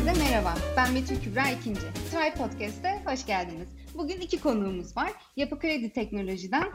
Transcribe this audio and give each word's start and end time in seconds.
Herkese 0.00 0.24
merhaba. 0.24 0.54
Ben 0.76 0.94
Betül 0.94 1.20
Kübra 1.22 1.48
İkinci. 1.60 1.80
Try 1.80 2.42
Podcast'e 2.42 3.02
hoş 3.04 3.26
geldiniz. 3.26 3.68
Bugün 3.94 4.20
iki 4.20 4.40
konuğumuz 4.40 4.96
var. 4.96 5.12
Yapı 5.36 5.58
Kredi 5.58 5.92
Teknoloji'den 5.92 6.68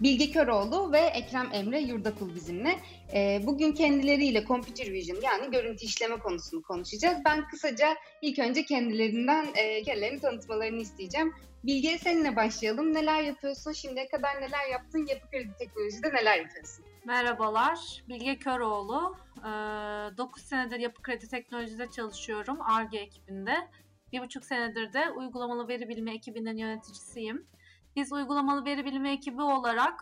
Bilge 0.00 0.30
Köroğlu 0.30 0.92
ve 0.92 0.98
Ekrem 0.98 1.48
Emre 1.52 1.80
Yurdakul 1.80 2.34
bizimle. 2.34 2.78
Ee, 3.14 3.40
bugün 3.46 3.72
kendileriyle 3.72 4.44
Computer 4.44 4.92
Vision 4.92 5.18
yani 5.22 5.50
görüntü 5.50 5.84
işleme 5.84 6.18
konusunu 6.18 6.62
konuşacağız. 6.62 7.18
Ben 7.24 7.48
kısaca 7.48 7.96
ilk 8.22 8.38
önce 8.38 8.64
kendilerinden 8.64 9.46
e, 9.54 9.82
kendilerini 9.82 10.20
tanıtmalarını 10.20 10.80
isteyeceğim. 10.80 11.34
Bilge 11.64 11.98
seninle 11.98 12.36
başlayalım. 12.36 12.94
Neler 12.94 13.22
yapıyorsun? 13.22 13.72
Şimdiye 13.72 14.08
kadar 14.08 14.40
neler 14.40 14.68
yaptın? 14.72 15.06
Yapı 15.06 15.30
Kredi 15.30 15.50
Teknoloji'de 15.58 16.08
neler 16.08 16.38
yapıyorsun? 16.38 16.91
Merhabalar, 17.04 18.02
Bilge 18.08 18.38
Köroğlu. 18.38 19.16
9 20.16 20.42
senedir 20.42 20.78
Yapı 20.78 21.02
Kredi 21.02 21.28
Teknoloji'de 21.28 21.90
çalışıyorum, 21.90 22.58
ARGE 22.60 22.98
ekibinde. 22.98 23.70
Bir 24.12 24.20
buçuk 24.20 24.44
senedir 24.44 24.92
de 24.92 25.10
uygulamalı 25.10 25.68
veri 25.68 25.88
bilimi 25.88 26.14
ekibinin 26.14 26.56
yöneticisiyim. 26.56 27.46
Biz 27.96 28.12
uygulamalı 28.12 28.64
veri 28.64 28.84
bilimi 28.84 29.10
ekibi 29.10 29.42
olarak 29.42 30.00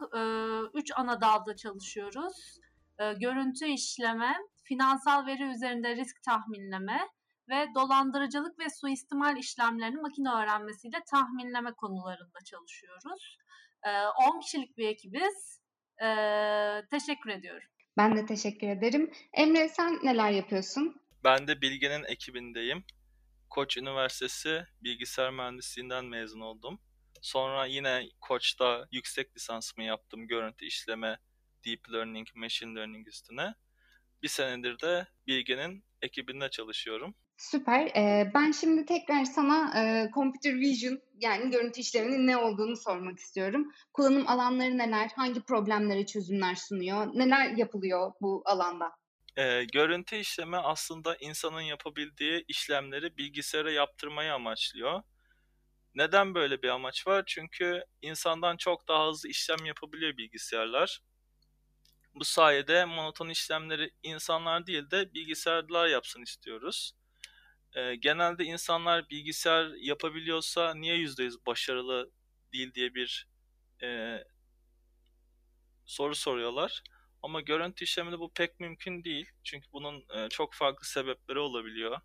3 0.74 0.92
ana 0.96 1.20
dalda 1.20 1.56
çalışıyoruz. 1.56 2.60
Görüntü 2.98 3.66
işleme, 3.66 4.36
finansal 4.62 5.26
veri 5.26 5.42
üzerinde 5.42 5.96
risk 5.96 6.22
tahminleme 6.22 7.08
ve 7.48 7.66
dolandırıcılık 7.74 8.58
ve 8.58 8.70
suistimal 8.70 9.36
işlemlerini 9.36 10.00
makine 10.00 10.30
öğrenmesiyle 10.30 11.00
tahminleme 11.10 11.72
konularında 11.72 12.38
çalışıyoruz. 12.44 13.38
10 14.34 14.40
kişilik 14.40 14.76
bir 14.76 14.88
ekibiz. 14.88 15.59
Teşekkür 16.90 17.30
ediyorum. 17.30 17.68
Ben 17.96 18.16
de 18.16 18.26
teşekkür 18.26 18.68
ederim. 18.68 19.10
Emre 19.32 19.68
sen 19.68 19.98
neler 20.02 20.30
yapıyorsun? 20.30 21.02
Ben 21.24 21.46
de 21.46 21.60
Bilge'nin 21.60 22.04
ekibindeyim. 22.04 22.84
Koç 23.50 23.76
Üniversitesi 23.76 24.66
Bilgisayar 24.80 25.30
Mühendisliğinden 25.30 26.04
mezun 26.04 26.40
oldum. 26.40 26.80
Sonra 27.22 27.66
yine 27.66 28.02
Koç'ta 28.20 28.88
yüksek 28.92 29.36
lisansımı 29.36 29.84
yaptım 29.84 30.26
görüntü 30.26 30.64
işleme, 30.64 31.18
deep 31.64 31.92
learning, 31.92 32.28
machine 32.34 32.78
learning 32.78 33.08
üstüne. 33.08 33.54
Bir 34.22 34.28
senedir 34.28 34.80
de 34.80 35.06
Bilge'nin 35.26 35.84
ekibinde 36.02 36.50
çalışıyorum. 36.50 37.14
Süper. 37.40 37.86
Ee, 37.96 38.30
ben 38.34 38.52
şimdi 38.52 38.86
tekrar 38.86 39.24
sana 39.24 39.80
e, 39.80 40.10
Computer 40.14 40.54
Vision 40.54 41.00
yani 41.20 41.50
görüntü 41.50 41.80
işleminin 41.80 42.26
ne 42.26 42.36
olduğunu 42.36 42.76
sormak 42.76 43.18
istiyorum. 43.18 43.72
Kullanım 43.92 44.28
alanları 44.28 44.78
neler? 44.78 45.10
Hangi 45.16 45.42
problemlere 45.42 46.06
çözümler 46.06 46.54
sunuyor? 46.54 47.06
Neler 47.14 47.50
yapılıyor 47.56 48.12
bu 48.20 48.42
alanda? 48.44 48.92
E, 49.36 49.64
görüntü 49.64 50.16
işleme 50.16 50.56
aslında 50.56 51.16
insanın 51.16 51.60
yapabildiği 51.60 52.44
işlemleri 52.48 53.16
bilgisayara 53.16 53.72
yaptırmayı 53.72 54.32
amaçlıyor. 54.32 55.02
Neden 55.94 56.34
böyle 56.34 56.62
bir 56.62 56.68
amaç 56.68 57.06
var? 57.06 57.24
Çünkü 57.26 57.84
insandan 58.02 58.56
çok 58.56 58.88
daha 58.88 59.08
hızlı 59.08 59.28
işlem 59.28 59.64
yapabiliyor 59.64 60.16
bilgisayarlar. 60.16 61.00
Bu 62.14 62.24
sayede 62.24 62.84
monoton 62.84 63.28
işlemleri 63.28 63.90
insanlar 64.02 64.66
değil 64.66 64.90
de 64.90 65.14
bilgisayarlar 65.14 65.88
yapsın 65.88 66.22
istiyoruz. 66.22 66.99
E, 67.74 67.94
genelde 67.94 68.44
insanlar 68.44 69.10
bilgisayar 69.10 69.70
yapabiliyorsa 69.80 70.74
niye 70.74 70.96
%100 70.96 71.46
başarılı 71.46 72.10
değil 72.52 72.74
diye 72.74 72.94
bir 72.94 73.28
e, 73.82 74.18
soru 75.86 76.14
soruyorlar. 76.14 76.82
Ama 77.22 77.40
görüntü 77.40 77.84
işleminde 77.84 78.18
bu 78.18 78.32
pek 78.32 78.60
mümkün 78.60 79.04
değil. 79.04 79.30
Çünkü 79.44 79.72
bunun 79.72 80.04
e, 80.16 80.28
çok 80.28 80.54
farklı 80.54 80.86
sebepleri 80.86 81.38
olabiliyor. 81.38 82.00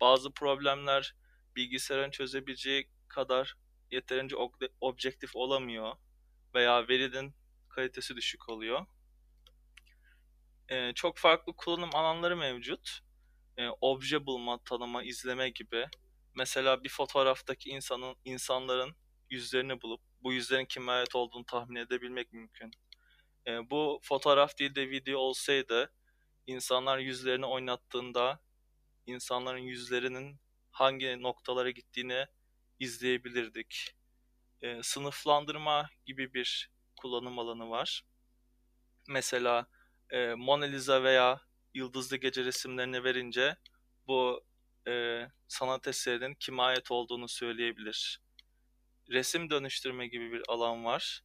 Bazı 0.00 0.30
problemler 0.32 1.14
bilgisayarın 1.56 2.10
çözebileceği 2.10 2.90
kadar 3.08 3.54
yeterince 3.90 4.36
objektif 4.80 5.36
olamıyor 5.36 5.92
veya 6.54 6.88
verinin 6.88 7.34
kalitesi 7.68 8.16
düşük 8.16 8.48
oluyor. 8.48 8.86
E, 10.68 10.92
çok 10.94 11.18
farklı 11.18 11.56
kullanım 11.56 11.90
alanları 11.94 12.36
mevcut. 12.36 13.00
E, 13.60 13.68
obje 13.80 14.26
bulma, 14.26 14.58
tanıma, 14.64 15.02
izleme 15.02 15.48
gibi. 15.48 15.86
Mesela 16.34 16.84
bir 16.84 16.88
fotoğraftaki 16.88 17.70
insanın 17.70 18.16
insanların 18.24 18.96
yüzlerini 19.30 19.82
bulup 19.82 20.00
bu 20.22 20.32
yüzlerin 20.32 20.64
kime 20.64 20.92
ait 20.92 21.14
olduğunu 21.14 21.44
tahmin 21.44 21.76
edebilmek 21.76 22.32
mümkün. 22.32 22.70
E, 23.46 23.70
bu 23.70 24.00
fotoğraf 24.02 24.58
değil 24.58 24.74
de 24.74 24.90
video 24.90 25.18
olsaydı 25.18 25.92
insanlar 26.46 26.98
yüzlerini 26.98 27.46
oynattığında 27.46 28.40
insanların 29.06 29.58
yüzlerinin 29.58 30.40
hangi 30.70 31.22
noktalara 31.22 31.70
gittiğini 31.70 32.26
izleyebilirdik. 32.78 33.94
E, 34.62 34.82
sınıflandırma 34.82 35.90
gibi 36.06 36.34
bir 36.34 36.70
kullanım 36.96 37.38
alanı 37.38 37.70
var. 37.70 38.04
Mesela 39.08 39.66
e, 40.10 40.34
Mona 40.34 40.64
Lisa 40.64 41.02
veya 41.02 41.40
Yıldızlı 41.74 42.16
Gece 42.16 42.44
resimlerini 42.44 43.04
verince 43.04 43.56
bu 44.06 44.44
e, 44.88 45.24
sanat 45.48 45.88
eserinin 45.88 46.34
kime 46.34 46.62
ait 46.62 46.90
olduğunu 46.90 47.28
söyleyebilir. 47.28 48.20
Resim 49.10 49.50
dönüştürme 49.50 50.06
gibi 50.06 50.32
bir 50.32 50.42
alan 50.48 50.84
var. 50.84 51.22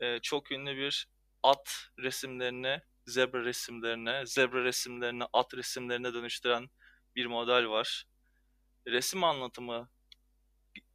E, 0.00 0.18
çok 0.18 0.52
ünlü 0.52 0.76
bir 0.76 1.08
at 1.42 1.88
resimlerini 1.98 2.80
zebra 3.06 3.44
resimlerine, 3.44 4.26
zebra 4.26 4.64
resimlerini 4.64 5.24
at 5.32 5.54
resimlerine 5.54 6.14
dönüştüren 6.14 6.70
bir 7.16 7.26
model 7.26 7.68
var. 7.68 8.04
Resim 8.86 9.24
anlatımı 9.24 9.88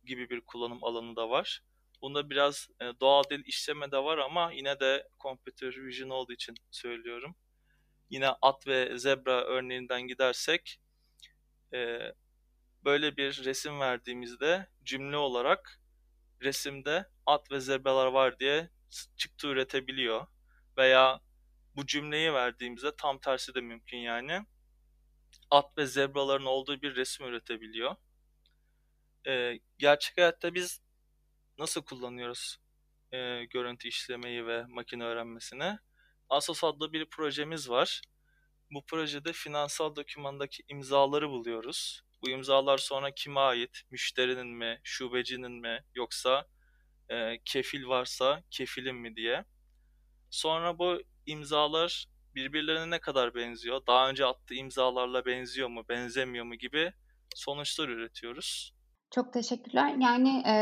gibi 0.03 0.29
bir 0.29 0.41
kullanım 0.41 0.83
alanı 0.83 1.15
da 1.15 1.29
var. 1.29 1.61
Bunda 2.01 2.29
biraz 2.29 2.69
e, 2.81 2.85
doğal 3.01 3.23
dil 3.29 3.43
işleme 3.45 3.91
de 3.91 3.97
var 3.97 4.17
ama 4.17 4.51
yine 4.51 4.79
de 4.79 5.09
computer 5.19 5.85
vision 5.85 6.09
olduğu 6.09 6.33
için 6.33 6.55
söylüyorum. 6.71 7.35
Yine 8.11 8.29
at 8.41 8.67
ve 8.67 8.97
zebra 8.99 9.43
örneğinden 9.43 10.01
gidersek 10.01 10.81
e, 11.73 11.99
böyle 12.85 13.17
bir 13.17 13.45
resim 13.45 13.79
verdiğimizde 13.79 14.69
cümle 14.83 15.17
olarak 15.17 15.81
resimde 16.41 17.09
at 17.25 17.51
ve 17.51 17.59
zebralar 17.59 18.07
var 18.07 18.39
diye 18.39 18.69
çıktı 19.17 19.47
üretebiliyor. 19.47 20.27
Veya 20.77 21.21
bu 21.75 21.85
cümleyi 21.85 22.33
verdiğimizde 22.33 22.95
tam 22.95 23.19
tersi 23.19 23.55
de 23.55 23.61
mümkün 23.61 23.97
yani. 23.97 24.45
At 25.51 25.77
ve 25.77 25.85
zebraların 25.85 26.45
olduğu 26.45 26.81
bir 26.81 26.95
resim 26.95 27.25
üretebiliyor. 27.25 27.95
Ee, 29.27 29.59
gerçek 29.77 30.17
hayatta 30.17 30.53
biz 30.53 30.81
nasıl 31.59 31.83
kullanıyoruz 31.83 32.57
e, 33.11 33.45
görüntü 33.45 33.87
işlemeyi 33.87 34.47
ve 34.47 34.65
makine 34.67 35.03
öğrenmesini? 35.03 35.79
Asos 36.31 36.63
adlı 36.63 36.93
bir 36.93 37.05
projemiz 37.05 37.69
var. 37.69 38.01
Bu 38.71 38.85
projede 38.85 39.33
finansal 39.33 39.95
dokümandaki 39.95 40.63
imzaları 40.67 41.29
buluyoruz. 41.29 42.01
Bu 42.21 42.29
imzalar 42.29 42.77
sonra 42.77 43.11
kime 43.11 43.39
ait? 43.39 43.81
Müşterinin 43.91 44.47
mi, 44.47 44.79
şubecinin 44.83 45.51
mi 45.51 45.83
yoksa 45.95 46.47
e, 47.09 47.37
kefil 47.45 47.87
varsa 47.87 48.43
kefilin 48.51 48.95
mi 48.95 49.15
diye. 49.15 49.45
Sonra 50.29 50.77
bu 50.77 51.01
imzalar 51.25 52.05
birbirlerine 52.35 52.89
ne 52.89 52.99
kadar 52.99 53.35
benziyor? 53.35 53.81
Daha 53.87 54.09
önce 54.09 54.25
attığı 54.25 54.53
imzalarla 54.53 55.25
benziyor 55.25 55.69
mu, 55.69 55.85
benzemiyor 55.89 56.45
mu 56.45 56.55
gibi 56.55 56.93
sonuçlar 57.35 57.89
üretiyoruz. 57.89 58.73
Çok 59.15 59.33
teşekkürler. 59.33 59.95
Yani 59.99 60.43
e, 60.47 60.53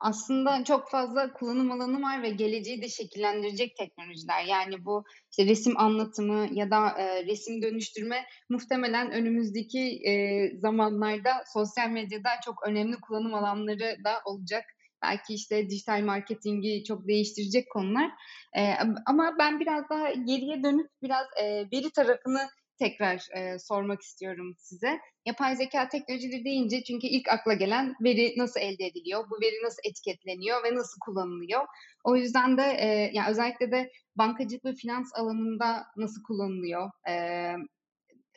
aslında 0.00 0.64
çok 0.64 0.90
fazla 0.90 1.32
kullanım 1.32 1.70
alanı 1.70 2.02
var 2.02 2.22
ve 2.22 2.30
geleceği 2.30 2.82
de 2.82 2.88
şekillendirecek 2.88 3.76
teknolojiler. 3.76 4.44
Yani 4.44 4.84
bu 4.84 5.04
işte 5.30 5.50
resim 5.50 5.78
anlatımı 5.78 6.48
ya 6.52 6.70
da 6.70 6.88
e, 6.98 7.26
resim 7.26 7.62
dönüştürme 7.62 8.24
muhtemelen 8.48 9.10
önümüzdeki 9.10 10.00
e, 10.08 10.12
zamanlarda 10.58 11.30
sosyal 11.54 11.90
medyada 11.90 12.30
çok 12.44 12.68
önemli 12.68 12.96
kullanım 13.00 13.34
alanları 13.34 14.04
da 14.04 14.20
olacak. 14.24 14.64
Belki 15.02 15.34
işte 15.34 15.70
dijital 15.70 16.00
marketingi 16.00 16.84
çok 16.84 17.08
değiştirecek 17.08 17.70
konular. 17.70 18.10
E, 18.56 18.74
ama 19.06 19.36
ben 19.38 19.60
biraz 19.60 19.84
daha 19.90 20.10
geriye 20.10 20.62
dönüp 20.62 20.90
biraz 21.02 21.26
e, 21.42 21.44
veri 21.44 21.90
tarafını 21.90 22.48
tekrar 22.78 23.26
e, 23.36 23.58
sormak 23.58 24.02
istiyorum 24.02 24.54
size. 24.58 25.00
Yapay 25.26 25.56
zeka 25.56 25.88
teknolojileri 25.88 26.44
deyince 26.44 26.82
çünkü 26.82 27.06
ilk 27.06 27.28
akla 27.28 27.54
gelen 27.54 27.94
veri 28.00 28.34
nasıl 28.36 28.60
elde 28.60 28.86
ediliyor, 28.86 29.24
bu 29.30 29.40
veri 29.42 29.64
nasıl 29.64 29.82
etiketleniyor 29.84 30.64
ve 30.64 30.74
nasıl 30.74 31.00
kullanılıyor. 31.00 31.66
O 32.04 32.16
yüzden 32.16 32.58
de 32.58 32.62
e, 32.62 33.10
yani 33.12 33.30
özellikle 33.30 33.70
de 33.70 33.90
bankacılık 34.16 34.64
ve 34.64 34.72
finans 34.72 35.14
alanında 35.14 35.86
nasıl 35.96 36.22
kullanılıyor, 36.22 36.90
e, 37.08 37.14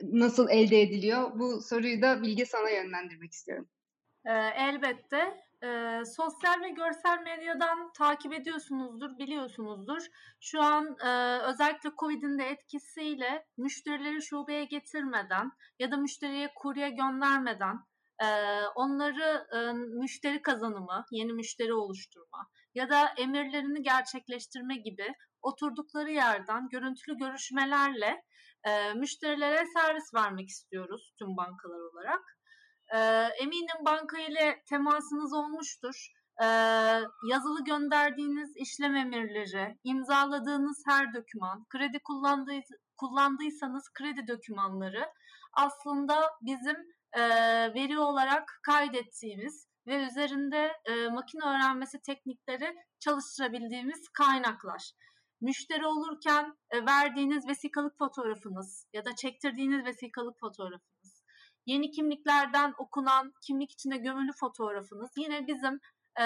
nasıl 0.04 0.50
elde 0.50 0.82
ediliyor 0.82 1.40
bu 1.40 1.62
soruyu 1.62 2.02
da 2.02 2.22
Bilge 2.22 2.46
sana 2.46 2.70
yönlendirmek 2.70 3.32
istiyorum. 3.32 3.70
E, 4.26 4.32
elbette 4.58 5.38
e, 5.64 6.02
sosyal 6.06 6.62
ve 6.62 6.70
görsel 6.70 7.22
medyadan 7.24 7.92
takip 7.94 8.34
ediyorsunuzdur, 8.34 9.18
biliyorsunuzdur. 9.18 10.06
Şu 10.40 10.62
an 10.62 10.98
e, 11.06 11.40
özellikle 11.40 11.90
Covid'in 12.00 12.40
de 12.40 12.44
etkisiyle 12.44 13.46
müşterileri 13.58 14.22
şubeye 14.22 14.66
getirmeden 14.66 15.52
ya 15.80 15.92
da 15.92 15.98
müşteriye 15.98 16.52
kurye 16.56 16.90
göndermeden 16.90 17.76
e, 18.24 18.28
onları 18.76 19.48
e, 19.56 19.74
müşteri 19.74 20.42
kazanımı, 20.42 21.06
yeni 21.12 21.34
müşteri 21.34 21.74
oluşturma 21.74 22.48
ya 22.76 22.90
da 22.90 23.14
emirlerini 23.18 23.84
gerçekleştirme 23.84 24.76
gibi 24.76 25.14
oturdukları 25.42 26.12
yerden 26.12 26.70
görüntülü 26.70 27.18
görüşmelerle 27.18 28.24
e, 28.64 28.94
müşterilere 28.94 29.66
servis 29.78 30.14
vermek 30.14 30.50
istiyoruz 30.50 31.14
tüm 31.20 31.38
bankalar 31.38 31.80
olarak. 31.80 32.41
E, 32.94 33.00
eminim 33.40 33.86
banka 33.86 34.20
ile 34.20 34.64
temasınız 34.70 35.34
olmuştur. 35.34 36.12
E, 36.42 36.46
yazılı 37.30 37.64
gönderdiğiniz 37.64 38.58
işlem 38.58 38.96
emirleri, 38.96 39.78
imzaladığınız 39.84 40.84
her 40.88 41.14
doküman, 41.14 41.66
kredi 41.70 42.00
kullandıysanız 42.98 43.90
kredi 43.94 44.28
dokümanları 44.28 45.10
aslında 45.54 46.32
bizim 46.42 46.78
e, 47.14 47.22
veri 47.74 48.00
olarak 48.00 48.60
kaydettiğimiz 48.64 49.68
ve 49.88 50.06
üzerinde 50.06 50.72
e, 50.86 51.08
makine 51.08 51.44
öğrenmesi 51.46 52.02
teknikleri 52.02 52.76
çalıştırabildiğimiz 53.00 54.10
kaynaklar. 54.10 54.92
Müşteri 55.42 55.86
olurken 55.86 56.58
e, 56.70 56.86
verdiğiniz 56.86 57.48
vesikalık 57.48 57.98
fotoğrafınız 57.98 58.88
ya 58.94 59.06
da 59.06 59.16
çektirdiğiniz 59.16 59.86
vesikalık 59.86 60.40
fotoğrafınız, 60.40 61.01
yeni 61.66 61.92
kimliklerden 61.92 62.74
okunan 62.78 63.34
kimlik 63.42 63.72
içinde 63.72 63.98
gömülü 63.98 64.32
fotoğrafınız 64.40 65.12
yine 65.18 65.48
bizim 65.48 65.80
e, 66.20 66.24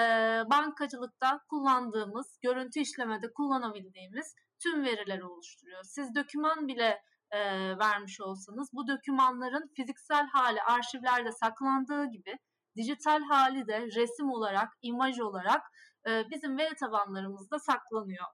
bankacılıkta 0.50 1.40
kullandığımız, 1.48 2.38
görüntü 2.42 2.80
işlemede 2.80 3.32
kullanabildiğimiz 3.32 4.34
tüm 4.62 4.84
verileri 4.84 5.24
oluşturuyor. 5.24 5.82
Siz 5.84 6.14
doküman 6.14 6.68
bile 6.68 7.02
e, 7.30 7.38
vermiş 7.78 8.20
olsanız 8.20 8.70
bu 8.72 8.88
dokümanların 8.88 9.70
fiziksel 9.76 10.26
hali 10.26 10.62
arşivlerde 10.62 11.32
saklandığı 11.32 12.04
gibi 12.04 12.38
dijital 12.76 13.22
hali 13.22 13.66
de 13.66 13.86
resim 13.86 14.30
olarak, 14.30 14.68
imaj 14.82 15.20
olarak 15.20 15.62
e, 16.08 16.24
bizim 16.30 16.58
veri 16.58 16.74
tabanlarımızda 16.74 17.58
saklanıyor. 17.58 18.26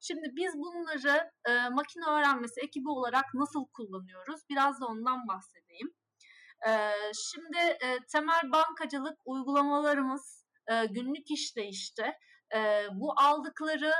Şimdi 0.00 0.28
biz 0.36 0.54
bunları 0.54 1.30
e, 1.48 1.68
makine 1.68 2.04
öğrenmesi 2.04 2.60
ekibi 2.60 2.88
olarak 2.88 3.24
nasıl 3.34 3.64
kullanıyoruz? 3.72 4.40
Biraz 4.50 4.80
da 4.80 4.86
ondan 4.86 5.28
bahsedeyim. 5.28 5.94
Şimdi 7.14 7.78
temel 8.12 8.52
bankacılık 8.52 9.18
uygulamalarımız 9.24 10.44
günlük 10.90 11.30
işleyişte 11.30 12.18
bu 12.92 13.12
aldıkları 13.16 13.92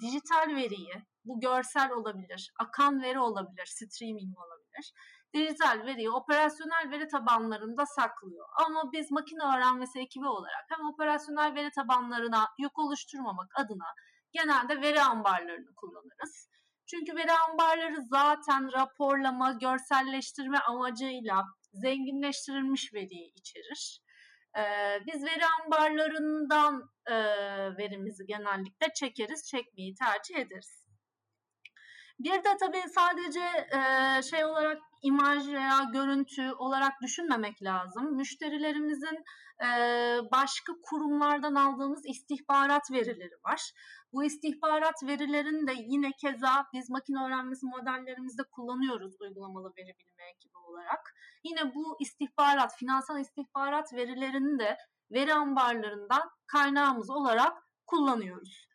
dijital 0.00 0.56
veriyi, 0.56 0.92
bu 1.24 1.40
görsel 1.40 1.90
olabilir, 1.90 2.52
akan 2.58 3.02
veri 3.02 3.18
olabilir, 3.18 3.66
streaming 3.66 4.38
olabilir. 4.38 4.92
Dijital 5.34 5.86
veriyi 5.86 6.10
operasyonel 6.10 6.90
veri 6.90 7.08
tabanlarında 7.08 7.86
saklıyor. 7.86 8.46
Ama 8.66 8.92
biz 8.92 9.10
makine 9.10 9.42
öğrenmesi 9.42 10.00
ekibi 10.00 10.26
olarak 10.26 10.64
hem 10.68 10.86
operasyonel 10.88 11.54
veri 11.54 11.70
tabanlarına 11.70 12.48
yük 12.58 12.78
oluşturmamak 12.78 13.50
adına 13.54 13.86
genelde 14.32 14.82
veri 14.82 15.02
ambarlarını 15.02 15.74
kullanırız. 15.76 16.48
Çünkü 16.94 17.16
veri 17.16 17.32
ambarları 17.32 18.02
zaten 18.02 18.72
raporlama, 18.72 19.52
görselleştirme 19.52 20.58
amacıyla 20.58 21.44
zenginleştirilmiş 21.72 22.94
veriyi 22.94 23.32
içerir. 23.34 24.02
Ee, 24.58 24.62
biz 25.06 25.24
veri 25.24 25.44
ambarlarından 25.62 26.90
e, 27.06 27.14
verimizi 27.78 28.26
genellikle 28.26 28.86
çekeriz, 28.94 29.46
çekmeyi 29.46 29.94
tercih 29.94 30.36
ederiz. 30.36 30.86
Bir 32.18 32.44
de 32.44 32.56
tabii 32.60 32.82
sadece 32.94 33.40
e, 33.78 34.22
şey 34.22 34.44
olarak 34.44 34.78
imaj 35.02 35.48
veya 35.48 35.80
görüntü 35.92 36.52
olarak 36.52 36.92
düşünmemek 37.02 37.62
lazım. 37.62 38.16
Müşterilerimizin 38.16 39.24
e, 39.64 39.68
başka 40.32 40.72
kurumlardan 40.82 41.54
aldığımız 41.54 42.02
istihbarat 42.06 42.90
verileri 42.92 43.34
var. 43.44 43.72
Bu 44.12 44.24
istihbarat 44.24 45.02
verilerini 45.02 45.66
de 45.66 45.72
yine 45.76 46.12
keza 46.12 46.66
biz 46.72 46.90
makine 46.90 47.24
öğrenmesi 47.26 47.66
modellerimizde 47.66 48.42
kullanıyoruz 48.42 49.20
uygulamalı 49.20 49.72
veri 49.78 49.94
bilimi 49.98 50.22
ekibi 50.34 50.56
olarak. 50.58 51.14
Yine 51.44 51.74
bu 51.74 51.96
istihbarat, 52.00 52.76
finansal 52.76 53.20
istihbarat 53.20 53.92
verilerini 53.94 54.58
de 54.58 54.76
veri 55.10 55.34
ambarlarından 55.34 56.30
kaynağımız 56.46 57.10
olarak 57.10 57.52
kullanıyoruz. 57.86 58.66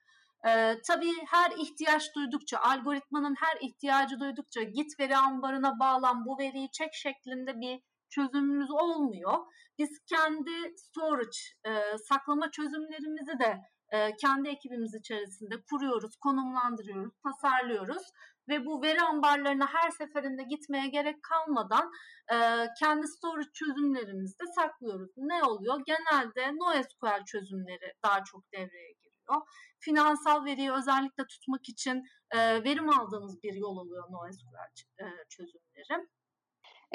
Ee, 0.47 0.81
tabii 0.87 1.25
her 1.27 1.51
ihtiyaç 1.51 2.15
duydukça, 2.15 2.59
algoritmanın 2.59 3.35
her 3.35 3.57
ihtiyacı 3.61 4.19
duydukça 4.19 4.63
git 4.63 4.99
veri 4.99 5.17
ambarına 5.17 5.79
bağlan 5.79 6.25
bu 6.25 6.37
veriyi 6.37 6.71
çek 6.71 6.93
şeklinde 6.93 7.59
bir 7.59 7.81
çözümümüz 8.09 8.71
olmuyor. 8.71 9.37
Biz 9.79 9.99
kendi 10.05 10.75
storage, 10.77 11.37
e, 11.65 11.97
saklama 11.97 12.51
çözümlerimizi 12.51 13.39
de 13.39 13.61
e, 13.91 14.15
kendi 14.15 14.49
ekibimiz 14.49 14.95
içerisinde 14.95 15.61
kuruyoruz, 15.69 16.15
konumlandırıyoruz, 16.15 17.13
tasarlıyoruz 17.23 18.03
ve 18.49 18.65
bu 18.65 18.81
veri 18.81 19.01
ambarlarına 19.01 19.67
her 19.67 19.91
seferinde 19.91 20.43
gitmeye 20.43 20.87
gerek 20.87 21.23
kalmadan 21.23 21.91
e, 22.33 22.37
kendi 22.79 23.07
storage 23.07 23.49
çözümlerimizde 23.53 24.43
saklıyoruz. 24.55 25.11
Ne 25.17 25.43
oluyor? 25.43 25.81
Genelde 25.85 26.55
NoSQL 26.55 27.25
çözümleri 27.25 27.93
daha 28.03 28.23
çok 28.23 28.51
devreye 28.53 28.93
giriyor. 28.93 29.41
Finansal 29.79 30.45
veriyi 30.45 30.71
özellikle 30.71 31.27
tutmak 31.27 31.69
için 31.69 32.03
e, 32.31 32.63
verim 32.63 32.89
aldığımız 32.89 33.43
bir 33.43 33.53
yol 33.53 33.77
oluyor 33.77 34.03
NoSQL 34.09 35.03
e, 35.03 35.05
çözümleri. 35.29 36.07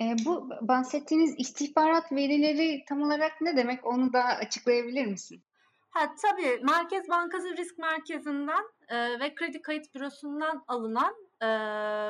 E, 0.00 0.16
bu 0.24 0.50
bahsettiğiniz 0.60 1.34
istihbarat 1.38 2.12
verileri 2.12 2.84
tam 2.88 3.02
olarak 3.02 3.40
ne 3.40 3.56
demek? 3.56 3.86
Onu 3.86 4.12
da 4.12 4.22
açıklayabilir 4.24 5.06
misin? 5.06 5.44
Ha, 5.92 6.14
tabii 6.22 6.60
Merkez 6.62 7.08
Bankası 7.08 7.56
Risk 7.56 7.78
Merkezi'nden 7.78 8.64
e, 8.88 9.20
ve 9.20 9.34
Kredi 9.34 9.62
Kayıt 9.62 9.94
Bürosu'ndan 9.94 10.64
alınan 10.68 11.14
e, 11.42 11.48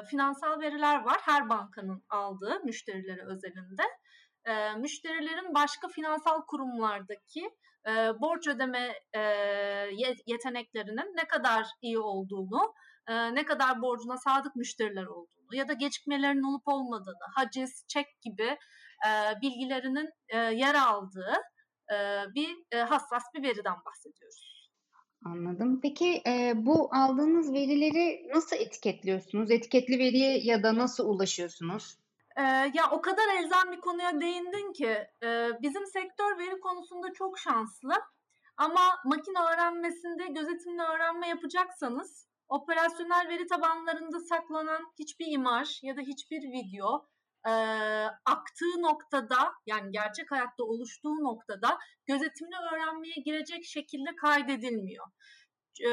finansal 0.06 0.60
veriler 0.60 1.04
var. 1.04 1.20
Her 1.22 1.48
bankanın 1.48 2.04
aldığı 2.08 2.60
müşterileri 2.64 3.22
özelinde. 3.26 3.82
E, 4.44 4.74
müşterilerin 4.74 5.54
başka 5.54 5.88
finansal 5.88 6.42
kurumlardaki 6.46 7.50
e, 7.88 7.92
borç 8.20 8.48
ödeme 8.48 8.92
e, 9.12 9.20
yeteneklerinin 10.26 11.16
ne 11.16 11.24
kadar 11.24 11.66
iyi 11.80 11.98
olduğunu, 11.98 12.74
e, 13.08 13.34
ne 13.34 13.44
kadar 13.44 13.82
borcuna 13.82 14.16
sadık 14.16 14.56
müşteriler 14.56 15.06
olduğunu 15.06 15.54
ya 15.56 15.68
da 15.68 15.72
gecikmelerin 15.72 16.42
olup 16.42 16.68
olmadığını, 16.68 17.26
haciz, 17.34 17.84
çek 17.88 18.06
gibi 18.20 18.56
e, 19.08 19.40
bilgilerinin 19.42 20.10
e, 20.28 20.38
yer 20.38 20.74
aldığı 20.74 21.34
bir 22.34 22.76
hassas 22.76 23.22
bir 23.34 23.42
veriden 23.42 23.76
bahsediyoruz. 23.86 24.52
Anladım. 25.24 25.80
Peki 25.82 26.22
e, 26.26 26.52
bu 26.56 26.88
aldığınız 26.92 27.52
verileri 27.52 28.28
nasıl 28.34 28.56
etiketliyorsunuz? 28.56 29.50
Etiketli 29.50 29.98
veriye 29.98 30.38
ya 30.38 30.62
da 30.62 30.74
nasıl 30.74 31.08
ulaşıyorsunuz? 31.08 31.98
E, 32.36 32.42
ya 32.74 32.90
o 32.90 33.00
kadar 33.00 33.28
elzem 33.38 33.72
bir 33.72 33.80
konuya 33.80 34.20
değindin 34.20 34.72
ki 34.72 35.08
e, 35.22 35.48
bizim 35.62 35.86
sektör 35.86 36.38
veri 36.38 36.60
konusunda 36.60 37.12
çok 37.12 37.38
şanslı. 37.38 37.94
Ama 38.56 38.80
makine 39.04 39.38
öğrenmesinde 39.52 40.26
gözetimli 40.26 40.82
öğrenme 40.82 41.28
yapacaksanız 41.28 42.28
operasyonel 42.48 43.28
veri 43.28 43.46
tabanlarında 43.46 44.20
saklanan 44.20 44.92
hiçbir 44.98 45.26
imaj 45.32 45.82
ya 45.82 45.96
da 45.96 46.00
hiçbir 46.00 46.42
video 46.42 47.06
e, 47.46 47.52
aktığı 48.24 48.82
noktada 48.82 49.52
yani 49.66 49.90
gerçek 49.92 50.30
hayatta 50.30 50.64
oluştuğu 50.64 51.14
noktada 51.14 51.78
gözetimli 52.06 52.56
öğrenmeye 52.72 53.14
girecek 53.24 53.64
şekilde 53.64 54.16
kaydedilmiyor. 54.16 55.06
E, 55.86 55.90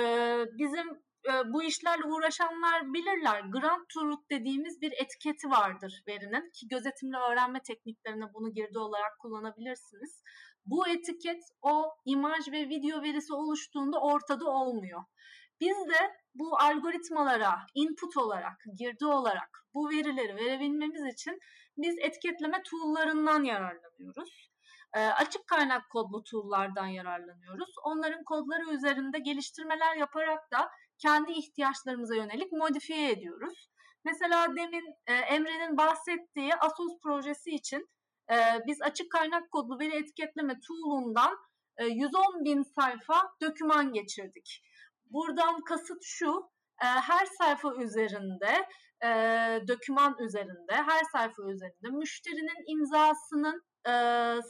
bizim 0.58 0.88
e, 1.30 1.54
bu 1.54 1.64
işlerle 1.64 2.06
uğraşanlar 2.06 2.94
bilirler. 2.94 3.42
Grant 3.42 3.90
Truth 3.90 4.30
dediğimiz 4.32 4.82
bir 4.82 4.92
etiketi 4.92 5.50
vardır 5.50 6.04
verinin 6.08 6.52
ki 6.52 6.68
gözetimli 6.68 7.18
öğrenme 7.18 7.62
tekniklerine 7.68 8.34
bunu 8.34 8.54
girdi 8.54 8.80
olarak 8.80 9.20
kullanabilirsiniz. 9.20 10.24
Bu 10.66 10.88
etiket 10.88 11.44
o 11.62 11.96
imaj 12.06 12.48
ve 12.52 12.70
video 12.70 13.02
verisi 13.02 13.34
oluştuğunda 13.34 14.02
ortada 14.02 14.46
olmuyor. 14.50 15.04
Biz 15.62 15.78
de 15.90 16.16
bu 16.36 16.58
algoritmalara 16.60 17.56
input 17.76 18.18
olarak, 18.18 18.64
girdi 18.78 19.06
olarak 19.06 19.66
bu 19.74 19.90
verileri 19.90 20.36
verebilmemiz 20.36 21.14
için 21.14 21.40
biz 21.78 21.96
etiketleme 22.00 22.64
tool'larından 22.64 23.44
yararlanıyoruz. 23.44 24.50
E, 24.94 25.00
açık 25.00 25.48
kaynak 25.48 25.90
kodlu 25.90 26.24
tool'lardan 26.24 26.88
yararlanıyoruz. 26.88 27.70
Onların 27.84 28.24
kodları 28.24 28.74
üzerinde 28.74 29.20
geliştirmeler 29.20 29.96
yaparak 29.96 30.52
da 30.52 30.70
kendi 30.98 31.32
ihtiyaçlarımıza 31.32 32.16
yönelik 32.16 32.52
modifiye 32.52 33.12
ediyoruz. 33.12 33.70
Mesela 34.06 34.56
demin 34.56 34.96
e, 35.08 35.14
Emre'nin 35.14 35.78
bahsettiği 35.78 36.56
Asos 36.56 37.00
projesi 37.04 37.50
için 37.52 37.90
e, 38.32 38.36
biz 38.68 38.82
açık 38.82 39.12
kaynak 39.12 39.52
kodlu 39.52 39.80
veri 39.80 39.96
etiketleme 39.96 40.60
tool'undan 40.68 41.38
110 41.80 42.46
bin 42.46 42.64
sayfa 42.64 43.32
döküman 43.42 43.94
geçirdik. 43.94 44.62
Buradan 45.10 45.62
kasıt 45.62 46.04
şu, 46.04 46.52
her 46.78 47.26
sayfa 47.26 47.76
üzerinde, 47.76 48.68
döküman 49.68 50.16
üzerinde, 50.20 50.74
her 50.74 51.04
sayfa 51.12 51.44
üzerinde 51.44 51.98
müşterinin 51.98 52.64
imzasının 52.68 53.64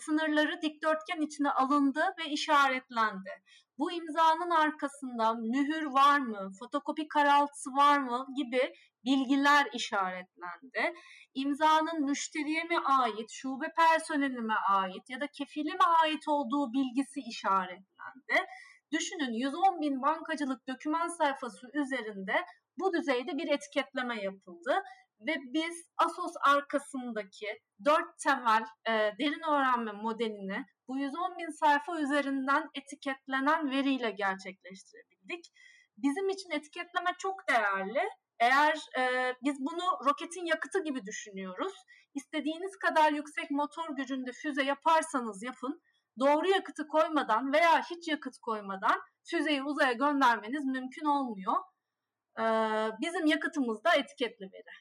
sınırları 0.05 0.61
dikdörtgen 0.61 1.21
içine 1.21 1.51
alındı 1.51 2.03
ve 2.19 2.29
işaretlendi. 2.29 3.29
Bu 3.77 3.91
imzanın 3.91 4.49
arkasında 4.49 5.33
mühür 5.33 5.85
var 5.85 6.19
mı, 6.19 6.51
fotokopi 6.59 7.07
karaltısı 7.07 7.69
var 7.69 7.97
mı 7.97 8.27
gibi 8.35 8.73
bilgiler 9.05 9.67
işaretlendi. 9.73 10.93
İmzanın 11.33 12.05
müşteriye 12.05 12.63
mi 12.63 12.79
ait, 12.79 13.31
şube 13.31 13.73
personeline 13.77 14.53
ait 14.69 15.09
ya 15.09 15.21
da 15.21 15.27
kefile 15.27 15.73
mi 15.73 15.83
ait 16.03 16.27
olduğu 16.27 16.73
bilgisi 16.73 17.19
işaretlendi. 17.19 18.47
Düşünün 18.91 19.33
110 19.33 19.81
bin 19.81 20.01
bankacılık 20.01 20.67
doküman 20.67 21.07
sayfası 21.07 21.67
üzerinde 21.73 22.45
bu 22.79 22.93
düzeyde 22.93 23.37
bir 23.37 23.47
etiketleme 23.47 24.21
yapıldı 24.21 24.83
ve 25.19 25.35
biz 25.53 25.89
Asos 25.97 26.33
arkasındaki 26.41 27.47
dört 27.85 28.19
temel 28.23 28.63
e, 28.87 28.91
derin 28.91 29.51
öğrenme 29.51 29.91
modelini 29.91 30.65
bu 30.87 30.97
110 30.97 31.37
bin 31.37 31.49
sayfa 31.49 31.99
üzerinden 31.99 32.69
etiketlenen 32.75 33.71
veriyle 33.71 34.11
gerçekleştirebildik. 34.11 35.45
Bizim 35.97 36.29
için 36.29 36.51
etiketleme 36.51 37.11
çok 37.19 37.47
değerli. 37.49 38.09
Eğer 38.39 38.77
e, 38.99 39.33
biz 39.43 39.55
bunu 39.59 40.09
roketin 40.09 40.45
yakıtı 40.45 40.83
gibi 40.83 41.05
düşünüyoruz. 41.05 41.73
İstediğiniz 42.13 42.77
kadar 42.77 43.11
yüksek 43.11 43.51
motor 43.51 43.95
gücünde 43.95 44.31
füze 44.31 44.63
yaparsanız 44.63 45.43
yapın, 45.43 45.81
doğru 46.19 46.47
yakıtı 46.49 46.87
koymadan 46.87 47.53
veya 47.53 47.81
hiç 47.81 48.07
yakıt 48.07 48.37
koymadan 48.37 48.99
füzeyi 49.23 49.63
uzaya 49.63 49.93
göndermeniz 49.93 50.65
mümkün 50.65 51.05
olmuyor. 51.05 51.53
E, 52.39 52.43
bizim 53.01 53.25
yakıtımız 53.25 53.83
da 53.83 53.95
etiketli 53.95 54.43
veri. 54.43 54.75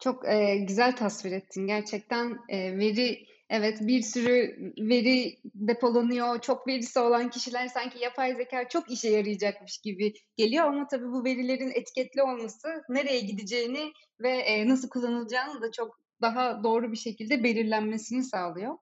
Çok 0.00 0.28
e, 0.28 0.56
güzel 0.56 0.96
tasvir 0.96 1.32
ettin 1.32 1.66
gerçekten. 1.66 2.38
E, 2.48 2.78
veri 2.78 3.28
Evet 3.50 3.78
bir 3.80 4.02
sürü 4.02 4.56
veri 4.78 5.38
depolanıyor. 5.44 6.40
Çok 6.40 6.66
verisi 6.66 6.98
olan 6.98 7.30
kişiler 7.30 7.68
sanki 7.68 7.98
yapay 7.98 8.34
zeka 8.34 8.68
çok 8.68 8.90
işe 8.90 9.10
yarayacakmış 9.10 9.78
gibi 9.78 10.12
geliyor 10.36 10.64
ama 10.64 10.86
tabii 10.86 11.06
bu 11.06 11.24
verilerin 11.24 11.70
etiketli 11.70 12.22
olması 12.22 12.68
nereye 12.88 13.20
gideceğini 13.20 13.92
ve 14.20 14.30
e, 14.30 14.68
nasıl 14.68 14.88
kullanılacağını 14.88 15.62
da 15.62 15.72
çok 15.72 16.00
daha 16.22 16.64
doğru 16.64 16.92
bir 16.92 16.96
şekilde 16.96 17.44
belirlenmesini 17.44 18.24
sağlıyor. 18.24 18.78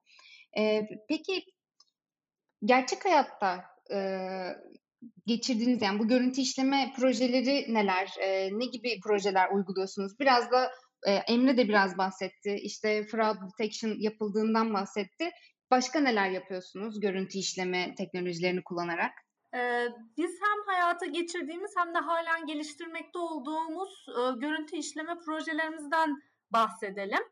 E, 0.58 0.88
peki 1.08 1.44
gerçek 2.64 3.04
hayatta 3.04 3.64
e, 3.92 3.98
geçirdiğiniz 5.26 5.82
yani 5.82 5.98
bu 5.98 6.08
görüntü 6.08 6.40
işleme 6.40 6.92
projeleri 6.96 7.74
neler? 7.74 8.14
E, 8.20 8.48
ne 8.52 8.66
gibi 8.66 9.00
projeler 9.04 9.50
uyguluyorsunuz? 9.50 10.18
Biraz 10.20 10.50
da 10.50 10.70
e, 11.06 11.12
Emre 11.12 11.56
de 11.56 11.68
biraz 11.68 11.98
bahsetti. 11.98 12.56
İşte 12.62 13.06
fraud 13.06 13.36
detection 13.36 13.94
yapıldığından 13.98 14.74
bahsetti. 14.74 15.30
Başka 15.70 16.00
neler 16.00 16.30
yapıyorsunuz 16.30 17.00
görüntü 17.00 17.38
işleme 17.38 17.94
teknolojilerini 17.94 18.64
kullanarak? 18.64 19.12
Biz 20.16 20.30
hem 20.42 20.74
hayata 20.74 21.06
geçirdiğimiz 21.06 21.74
hem 21.76 21.94
de 21.94 21.98
halen 21.98 22.46
geliştirmekte 22.46 23.18
olduğumuz 23.18 24.06
görüntü 24.40 24.76
işleme 24.76 25.14
projelerimizden 25.26 26.14
bahsedelim. 26.50 27.22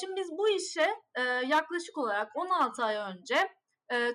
Şimdi 0.00 0.16
biz 0.16 0.30
bu 0.30 0.48
işe 0.48 0.86
yaklaşık 1.46 1.98
olarak 1.98 2.36
16 2.36 2.84
ay 2.84 2.96
önce 2.96 3.36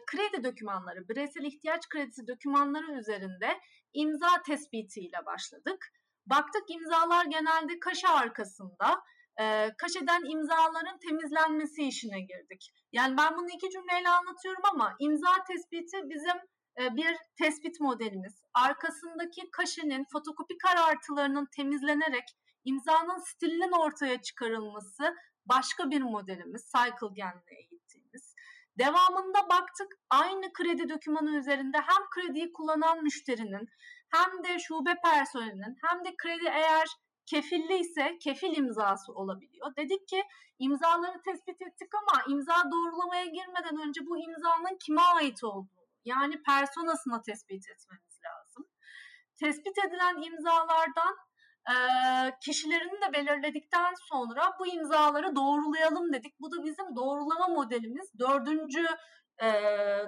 kredi 0.07 0.43
dokümanları, 0.43 1.09
bireysel 1.09 1.43
ihtiyaç 1.43 1.89
kredisi 1.89 2.27
dokümanları 2.27 2.99
üzerinde 2.99 3.59
imza 3.93 4.41
tespitiyle 4.47 5.25
başladık. 5.25 5.91
Baktık 6.25 6.63
imzalar 6.69 7.25
genelde 7.25 7.79
kaşe 7.79 8.07
arkasında. 8.07 9.01
Kaşeden 9.77 10.23
imzaların 10.31 10.99
temizlenmesi 11.07 11.83
işine 11.83 12.19
girdik. 12.19 12.71
Yani 12.91 13.17
ben 13.17 13.37
bunu 13.37 13.47
iki 13.55 13.69
cümleyle 13.69 14.09
anlatıyorum 14.09 14.63
ama 14.73 14.95
imza 14.99 15.43
tespiti 15.47 15.97
bizim 16.09 16.37
bir 16.95 17.17
tespit 17.37 17.79
modelimiz. 17.79 18.43
Arkasındaki 18.53 19.51
kaşenin 19.51 20.05
fotokopi 20.13 20.57
karartılarının 20.57 21.47
temizlenerek 21.55 22.23
imzanın 22.65 23.31
stilinin 23.31 23.71
ortaya 23.71 24.21
çıkarılması 24.21 25.15
başka 25.45 25.91
bir 25.91 26.01
modelimiz. 26.01 26.71
Cycle 26.75 27.13
Gen'le 27.15 27.57
eğittiğimiz. 27.57 27.78
Devamında 28.79 29.49
baktık 29.49 29.93
aynı 30.09 30.53
kredi 30.53 30.89
dokümanı 30.89 31.37
üzerinde 31.37 31.77
hem 31.77 32.09
krediyi 32.09 32.53
kullanan 32.53 33.03
müşterinin 33.03 33.69
hem 34.09 34.43
de 34.43 34.59
şube 34.59 34.95
personelinin 35.03 35.77
hem 35.83 36.05
de 36.05 36.15
kredi 36.17 36.47
eğer 36.47 36.87
kefilli 37.25 37.77
ise 37.77 38.17
kefil 38.21 38.57
imzası 38.57 39.13
olabiliyor. 39.13 39.75
Dedik 39.75 40.07
ki 40.07 40.23
imzaları 40.59 41.21
tespit 41.21 41.61
ettik 41.61 41.89
ama 41.95 42.23
imza 42.27 42.71
doğrulamaya 42.71 43.25
girmeden 43.25 43.87
önce 43.87 44.01
bu 44.05 44.17
imzanın 44.17 44.77
kime 44.79 45.01
ait 45.01 45.43
olduğunu 45.43 45.87
yani 46.05 46.43
personasına 46.43 47.21
tespit 47.21 47.69
etmemiz 47.69 48.19
lazım. 48.25 48.65
Tespit 49.35 49.77
edilen 49.85 50.21
imzalardan 50.21 51.15
e, 51.69 51.75
kişilerini 52.41 53.01
de 53.01 53.13
belirledikten 53.13 53.93
sonra 54.09 54.51
bu 54.59 54.67
imzaları 54.67 55.35
doğrulayalım 55.35 56.13
dedik. 56.13 56.39
Bu 56.39 56.51
da 56.51 56.63
bizim 56.63 56.95
doğrulama 56.95 57.47
modelimiz. 57.47 58.11
Dördüncü 58.19 58.87
e, 59.43 59.47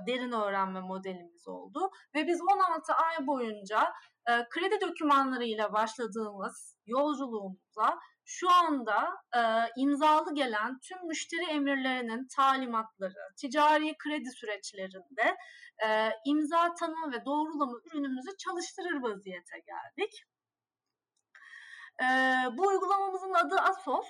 derin 0.08 0.32
öğrenme 0.32 0.82
modelimiz 0.82 1.48
oldu. 1.48 1.92
Ve 2.16 2.28
biz 2.28 2.42
16 2.42 2.94
ay 2.94 3.28
boyunca 3.28 3.94
e, 4.30 4.32
kredi 4.50 4.82
dokümanlarıyla 4.82 5.74
başladığımız 5.74 6.78
yolculuğumuza 6.86 8.00
şu 8.26 8.52
anda 8.52 9.10
e, 9.36 9.42
imzalı 9.78 10.36
gelen 10.36 10.80
tüm 10.80 11.08
müşteri 11.08 11.46
emirlerinin 11.46 12.28
talimatları, 12.36 13.34
ticari 13.38 13.98
kredi 13.98 14.30
süreçlerinde 14.32 15.38
e, 15.86 16.10
imza 16.26 16.74
tanıma 16.74 17.12
ve 17.12 17.26
doğrulama 17.26 17.78
ürünümüzü 17.86 18.38
çalıştırır 18.38 19.02
vaziyete 19.02 19.60
geldik. 19.68 20.24
E, 22.02 22.06
bu 22.58 22.68
uygulamamızın 22.68 23.34
adı 23.34 23.56
ASOS. 23.60 24.08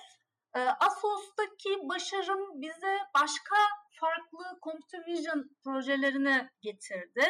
E, 0.54 0.60
ASOS'taki 0.60 1.88
başarım 1.88 2.60
bize 2.60 2.98
başka 3.14 3.56
farklı 4.02 4.58
computer 4.62 5.06
vision 5.06 5.50
projelerine 5.64 6.50
getirdi. 6.60 7.24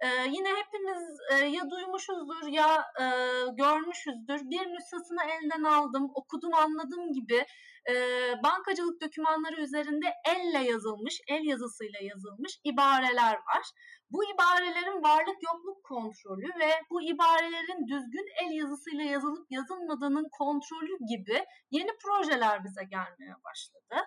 Ee, 0.00 0.08
yine 0.36 0.48
hepimiz 0.48 1.02
e, 1.32 1.34
ya 1.34 1.70
duymuşuzdur 1.70 2.46
ya 2.48 2.84
e, 3.00 3.06
görmüşüzdür. 3.52 4.40
Bir 4.50 4.66
nüshasını 4.74 5.22
elden 5.34 5.64
aldım, 5.64 6.10
okudum, 6.14 6.54
anladım 6.54 7.12
gibi 7.12 7.46
e, 7.90 7.94
bankacılık 8.42 9.00
dokümanları 9.00 9.60
üzerinde 9.62 10.06
elle 10.26 10.70
yazılmış, 10.70 11.20
el 11.28 11.44
yazısıyla 11.44 11.98
yazılmış 12.02 12.60
ibareler 12.64 13.34
var. 13.34 13.64
Bu 14.10 14.24
ibarelerin 14.24 15.02
varlık 15.02 15.38
yokluk 15.42 15.84
kontrolü 15.84 16.48
ve 16.60 16.70
bu 16.90 17.02
ibarelerin 17.02 17.88
düzgün 17.88 18.26
el 18.44 18.52
yazısıyla 18.52 19.04
yazılıp 19.04 19.46
yazılmadığının 19.50 20.28
kontrolü 20.38 20.98
gibi 21.08 21.44
yeni 21.70 21.90
projeler 22.04 22.64
bize 22.64 22.84
gelmeye 22.84 23.34
başladı 23.44 24.06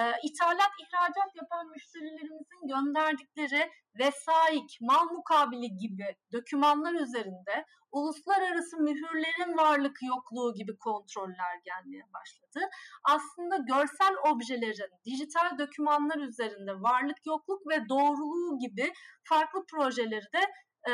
e, 0.00 0.02
ithalat, 0.22 0.72
ihracat 0.82 1.36
yapan 1.36 1.66
müşterilerimizin 1.68 2.68
gönderdikleri 2.68 3.70
vesaik, 3.98 4.78
mal 4.80 5.04
mukabili 5.04 5.76
gibi 5.76 6.16
dokümanlar 6.32 6.94
üzerinde 6.94 7.66
uluslararası 7.92 8.76
mühürlerin 8.76 9.56
varlık 9.56 9.98
yokluğu 10.02 10.54
gibi 10.54 10.76
kontroller 10.78 11.60
gelmeye 11.64 12.04
başladı. 12.14 12.70
Aslında 13.04 13.56
görsel 13.56 14.14
objelerin 14.32 14.90
dijital 15.04 15.58
dokümanlar 15.58 16.18
üzerinde 16.18 16.72
varlık 16.72 17.26
yokluk 17.26 17.66
ve 17.68 17.88
doğruluğu 17.88 18.58
gibi 18.58 18.92
farklı 19.24 19.66
projeleri 19.66 20.32
de 20.34 20.40
e, 20.88 20.92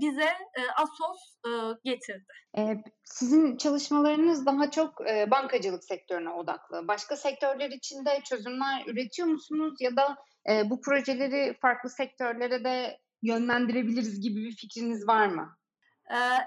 bize 0.00 0.24
e, 0.24 0.62
ASOS 0.76 1.36
e, 1.46 1.50
getirdi. 1.84 2.32
E, 2.58 2.62
sizin 3.04 3.56
çalışmalarınız 3.56 4.46
daha 4.46 4.70
çok 4.70 5.10
e, 5.10 5.30
bankacılık 5.30 5.84
sektörüne 5.84 6.30
odaklı. 6.30 6.88
Başka 6.88 7.16
sektörler 7.16 7.70
için 7.70 8.04
de 8.04 8.20
çözümler 8.24 8.86
üretiyor 8.86 9.28
musunuz 9.28 9.74
ya 9.80 9.96
da 9.96 10.16
e, 10.50 10.70
bu 10.70 10.80
projeleri 10.80 11.56
farklı 11.60 11.90
sektörlere 11.90 12.64
de 12.64 13.00
yönlendirebiliriz 13.22 14.20
gibi 14.20 14.44
bir 14.44 14.56
fikriniz 14.56 15.08
var 15.08 15.26
mı? 15.26 15.56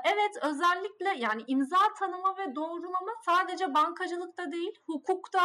Evet 0.06 0.32
özellikle 0.42 1.26
yani 1.26 1.44
imza 1.48 1.94
tanıma 2.00 2.38
ve 2.38 2.56
doğrulama 2.56 3.12
sadece 3.26 3.74
bankacılıkta 3.74 4.52
değil 4.52 4.72
hukukta 4.86 5.44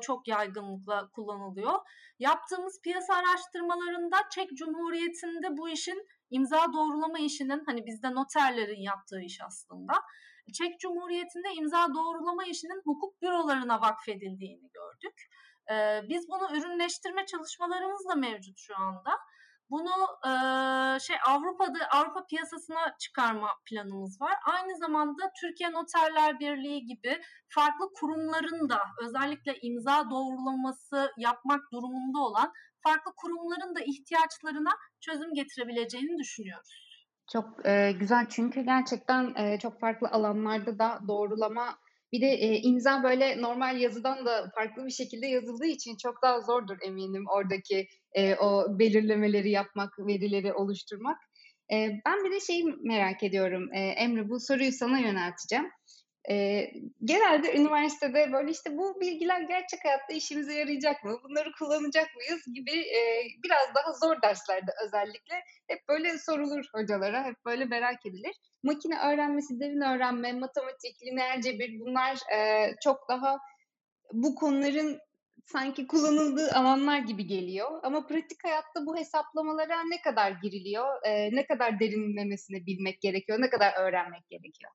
çok 0.00 0.28
yaygınlıkla 0.28 1.08
kullanılıyor. 1.10 1.74
Yaptığımız 2.18 2.80
piyasa 2.82 3.14
araştırmalarında 3.14 4.16
Çek 4.30 4.50
Cumhuriyeti'nde 4.56 5.56
bu 5.56 5.68
işin 5.68 6.06
imza 6.30 6.72
doğrulama 6.72 7.18
işinin 7.18 7.62
hani 7.66 7.86
bizde 7.86 8.14
noterlerin 8.14 8.82
yaptığı 8.82 9.20
iş 9.20 9.40
aslında. 9.46 9.92
Çek 10.52 10.80
Cumhuriyeti'nde 10.80 11.54
imza 11.58 11.88
doğrulama 11.94 12.44
işinin 12.44 12.82
hukuk 12.84 13.22
bürolarına 13.22 13.80
vakfedildiğini 13.80 14.70
gördük. 14.72 15.28
Biz 16.08 16.28
bunu 16.28 16.56
ürünleştirme 16.58 17.26
çalışmalarımız 17.26 18.08
da 18.08 18.14
mevcut 18.14 18.58
şu 18.58 18.76
anda. 18.76 19.10
Bunu 19.70 19.94
e, 20.24 20.30
şey 21.00 21.16
Avrupa'da 21.26 21.78
Avrupa 21.90 22.26
piyasasına 22.26 22.96
çıkarma 22.98 23.48
planımız 23.70 24.20
var. 24.20 24.34
Aynı 24.52 24.76
zamanda 24.76 25.32
Türkiye 25.40 25.72
Noterler 25.72 26.40
Birliği 26.40 26.86
gibi 26.86 27.20
farklı 27.48 27.92
kurumların 28.00 28.68
da 28.68 28.80
özellikle 29.02 29.58
imza 29.62 30.10
doğrulaması 30.10 31.12
yapmak 31.16 31.60
durumunda 31.72 32.18
olan 32.18 32.52
farklı 32.82 33.12
kurumların 33.16 33.74
da 33.74 33.80
ihtiyaçlarına 33.80 34.70
çözüm 35.00 35.34
getirebileceğini 35.34 36.18
düşünüyoruz. 36.18 36.86
Çok 37.32 37.66
e, 37.66 37.92
güzel 38.00 38.26
çünkü 38.28 38.60
gerçekten 38.60 39.34
e, 39.34 39.58
çok 39.58 39.80
farklı 39.80 40.08
alanlarda 40.08 40.78
da 40.78 41.00
doğrulama 41.08 41.78
bir 42.12 42.20
de 42.20 42.26
e, 42.26 42.60
imza 42.60 43.02
böyle 43.02 43.42
normal 43.42 43.80
yazıdan 43.80 44.26
da 44.26 44.50
farklı 44.54 44.86
bir 44.86 44.90
şekilde 44.90 45.26
yazıldığı 45.26 45.66
için 45.66 45.96
çok 46.02 46.22
daha 46.22 46.40
zordur 46.40 46.76
eminim 46.82 47.24
oradaki 47.28 47.88
e, 48.12 48.34
o 48.34 48.78
belirlemeleri 48.78 49.50
yapmak, 49.50 49.98
verileri 49.98 50.52
oluşturmak. 50.52 51.18
E, 51.72 51.76
ben 52.06 52.24
bir 52.24 52.32
de 52.32 52.40
şeyi 52.40 52.64
merak 52.82 53.22
ediyorum 53.22 53.72
e, 53.72 53.80
Emre 53.80 54.28
bu 54.28 54.40
soruyu 54.40 54.72
sana 54.72 54.98
yönelteceğim. 54.98 55.70
E, 56.30 56.66
genelde 57.04 57.56
üniversitede 57.56 58.32
böyle 58.32 58.50
işte 58.50 58.76
bu 58.76 59.00
bilgiler 59.00 59.40
gerçek 59.40 59.84
hayatta 59.84 60.12
işimize 60.12 60.54
yarayacak 60.54 61.04
mı? 61.04 61.18
Bunları 61.24 61.52
kullanacak 61.58 62.08
mıyız 62.16 62.42
gibi 62.54 62.80
e, 62.80 63.00
biraz 63.44 63.74
daha 63.74 63.92
zor 63.92 64.22
derslerde 64.22 64.70
özellikle 64.86 65.34
hep 65.68 65.88
böyle 65.88 66.18
sorulur 66.18 66.64
hocalara, 66.74 67.24
hep 67.24 67.36
böyle 67.44 67.64
merak 67.64 68.06
edilir. 68.06 68.34
Makine 68.62 68.98
öğrenmesi, 68.98 69.60
derin 69.60 69.80
öğrenme, 69.80 70.32
matematik, 70.32 71.02
lineer 71.02 71.40
cebir 71.40 71.80
bunlar 71.80 72.18
e, 72.36 72.70
çok 72.84 73.08
daha 73.08 73.38
bu 74.12 74.34
konuların 74.34 74.98
sanki 75.46 75.86
kullanıldığı 75.86 76.50
alanlar 76.52 76.98
gibi 76.98 77.26
geliyor. 77.26 77.80
Ama 77.82 78.06
pratik 78.06 78.44
hayatta 78.44 78.86
bu 78.86 78.96
hesaplamalara 78.96 79.82
ne 79.82 80.00
kadar 80.00 80.30
giriliyor, 80.30 81.06
e, 81.06 81.36
ne 81.36 81.46
kadar 81.46 81.80
derinlemesine 81.80 82.66
bilmek 82.66 83.00
gerekiyor, 83.00 83.40
ne 83.40 83.50
kadar 83.50 83.72
öğrenmek 83.80 84.28
gerekiyor? 84.28 84.72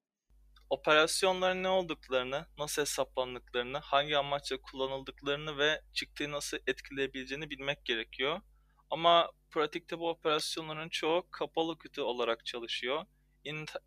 Operasyonların 0.71 1.63
ne 1.63 1.69
olduklarını, 1.69 2.45
nasıl 2.57 2.81
hesaplandıklarını, 2.81 3.77
hangi 3.77 4.17
amaçla 4.17 4.61
kullanıldıklarını 4.61 5.57
ve 5.57 5.81
çıktığı 5.93 6.31
nasıl 6.31 6.57
etkileyebileceğini 6.67 7.49
bilmek 7.49 7.85
gerekiyor. 7.85 8.41
Ama 8.89 9.31
pratikte 9.49 9.99
bu 9.99 10.09
operasyonların 10.09 10.89
çoğu 10.89 11.27
kapalı 11.31 11.77
kutu 11.77 12.03
olarak 12.03 12.45
çalışıyor. 12.45 13.05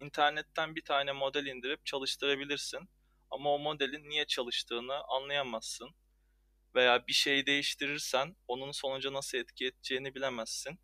İnternetten 0.01 0.77
bir 0.77 0.85
tane 0.85 1.13
model 1.13 1.47
indirip 1.47 1.87
çalıştırabilirsin. 1.87 2.89
Ama 3.31 3.55
o 3.55 3.59
modelin 3.59 4.09
niye 4.09 4.27
çalıştığını 4.27 5.05
anlayamazsın. 5.09 5.91
Veya 6.75 7.07
bir 7.07 7.13
şeyi 7.13 7.47
değiştirirsen 7.47 8.37
onun 8.49 8.73
sonuca 8.73 9.13
nasıl 9.13 9.39
etki 9.39 9.67
edeceğini 9.67 10.15
bilemezsin. 10.15 10.79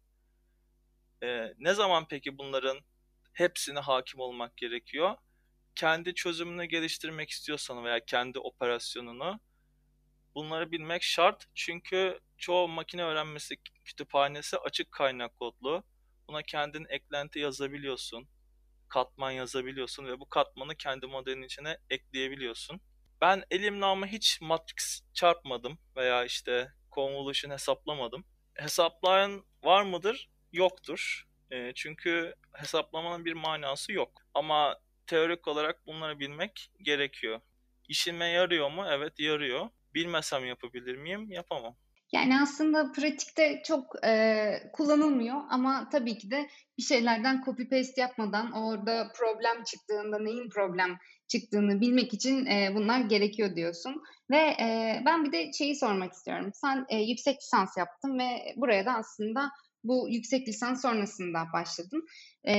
Ee, 1.23 1.55
ne 1.59 1.75
zaman 1.75 2.09
peki 2.09 2.39
bunların 2.39 2.81
hepsine 3.33 3.79
hakim 3.79 4.21
olmak 4.21 4.57
gerekiyor? 4.57 5.17
Kendi 5.75 6.15
çözümünü 6.15 6.65
geliştirmek 6.65 7.31
istiyorsan 7.31 7.85
veya 7.85 8.05
kendi 8.05 8.39
operasyonunu 8.39 9.41
bunları 10.35 10.73
bilmek 10.73 11.03
şart. 11.03 11.47
Çünkü 11.55 12.21
çoğu 12.39 12.69
makine 12.69 13.03
öğrenmesi 13.05 13.57
kütüphanesi 13.85 14.59
açık 14.59 14.93
kaynak 14.93 15.37
kodlu. 15.37 15.85
Buna 16.29 16.43
kendin 16.43 16.87
eklenti 16.89 17.39
yazabiliyorsun. 17.39 18.29
Katman 18.89 19.31
yazabiliyorsun 19.31 20.07
ve 20.07 20.21
bu 20.21 20.29
katmanı 20.29 20.77
kendi 20.77 21.07
modelin 21.07 21.43
içine 21.43 21.79
ekleyebiliyorsun. 21.91 22.81
Ben 23.21 23.45
elimle 23.51 23.85
ama 23.85 24.07
hiç 24.07 24.41
matrix 24.41 25.03
çarpmadım 25.15 25.79
veya 25.97 26.25
işte 26.25 26.73
convolution 26.93 27.51
hesaplamadım. 27.51 28.25
Hesaplayan 28.55 29.45
var 29.65 29.83
mıdır? 29.83 30.31
Yoktur. 30.53 31.29
E, 31.51 31.73
çünkü 31.75 32.35
hesaplamanın 32.53 33.25
bir 33.25 33.33
manası 33.33 33.93
yok. 33.93 34.23
Ama 34.35 34.77
teorik 35.11 35.49
olarak 35.49 35.87
bunları 35.87 36.21
bilmek 36.21 36.71
gerekiyor. 36.83 37.41
İşime 37.89 38.27
yarıyor 38.27 38.71
mu? 38.71 38.85
Evet 38.91 39.19
yarıyor. 39.19 39.69
Bilmesem 39.95 40.47
yapabilir 40.47 40.97
miyim? 40.97 41.33
Yapamam. 41.33 41.77
Yani 42.13 42.41
aslında 42.43 42.93
pratikte 42.93 43.63
çok 43.65 44.05
e, 44.07 44.71
kullanılmıyor 44.73 45.41
ama 45.51 45.89
tabii 45.93 46.19
ki 46.19 46.31
de 46.31 46.49
bir 46.79 46.83
şeylerden 46.83 47.43
copy 47.45 47.63
paste 47.63 48.01
yapmadan 48.01 48.53
orada 48.53 49.13
problem 49.19 49.65
çıktığında 49.65 50.19
neyin 50.19 50.49
problem 50.49 50.99
çıktığını 51.29 51.81
bilmek 51.81 52.15
için 52.15 52.47
e, 52.47 52.75
bunlar 52.75 53.01
gerekiyor 53.01 53.57
diyorsun. 53.57 54.03
Ve 54.31 54.37
e, 54.37 55.03
ben 55.07 55.25
bir 55.25 55.33
de 55.33 55.53
şeyi 55.53 55.77
sormak 55.77 56.13
istiyorum. 56.13 56.51
Sen 56.55 56.87
e, 56.89 56.97
yüksek 56.97 57.37
lisans 57.37 57.77
yaptın 57.77 58.19
ve 58.19 58.55
buraya 58.57 58.87
da 58.87 58.93
aslında 58.93 59.51
bu 59.85 60.09
yüksek 60.11 60.49
lisans 60.49 60.83
sonrasında 60.83 61.39
başladın. 61.53 62.07
E, 62.49 62.55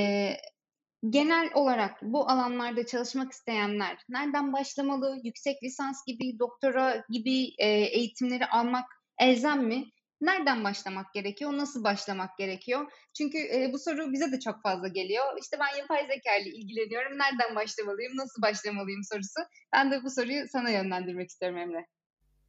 genel 1.10 1.50
olarak 1.54 2.02
bu 2.02 2.30
alanlarda 2.30 2.86
çalışmak 2.86 3.32
isteyenler 3.32 3.98
nereden 4.08 4.52
başlamalı? 4.52 5.20
Yüksek 5.24 5.62
lisans 5.62 6.04
gibi, 6.06 6.38
doktora 6.38 7.04
gibi 7.08 7.54
e, 7.58 7.68
eğitimleri 7.68 8.46
almak 8.46 8.84
elzem 9.18 9.64
mi? 9.64 9.90
Nereden 10.20 10.64
başlamak 10.64 11.14
gerekiyor? 11.14 11.52
Nasıl 11.52 11.84
başlamak 11.84 12.38
gerekiyor? 12.38 12.92
Çünkü 13.16 13.38
e, 13.38 13.70
bu 13.72 13.78
soru 13.78 14.12
bize 14.12 14.32
de 14.32 14.40
çok 14.40 14.62
fazla 14.62 14.88
geliyor. 14.88 15.24
İşte 15.40 15.56
ben 15.60 15.78
yapay 15.78 16.06
zeka 16.06 16.36
ile 16.36 16.50
ilgileniyorum. 16.50 17.18
Nereden 17.18 17.56
başlamalıyım? 17.56 18.16
Nasıl 18.16 18.42
başlamalıyım 18.42 19.00
sorusu. 19.12 19.40
Ben 19.72 19.90
de 19.90 20.02
bu 20.04 20.10
soruyu 20.10 20.44
sana 20.52 20.70
yönlendirmek 20.70 21.28
istiyorum 21.28 21.58
Emre. 21.58 21.86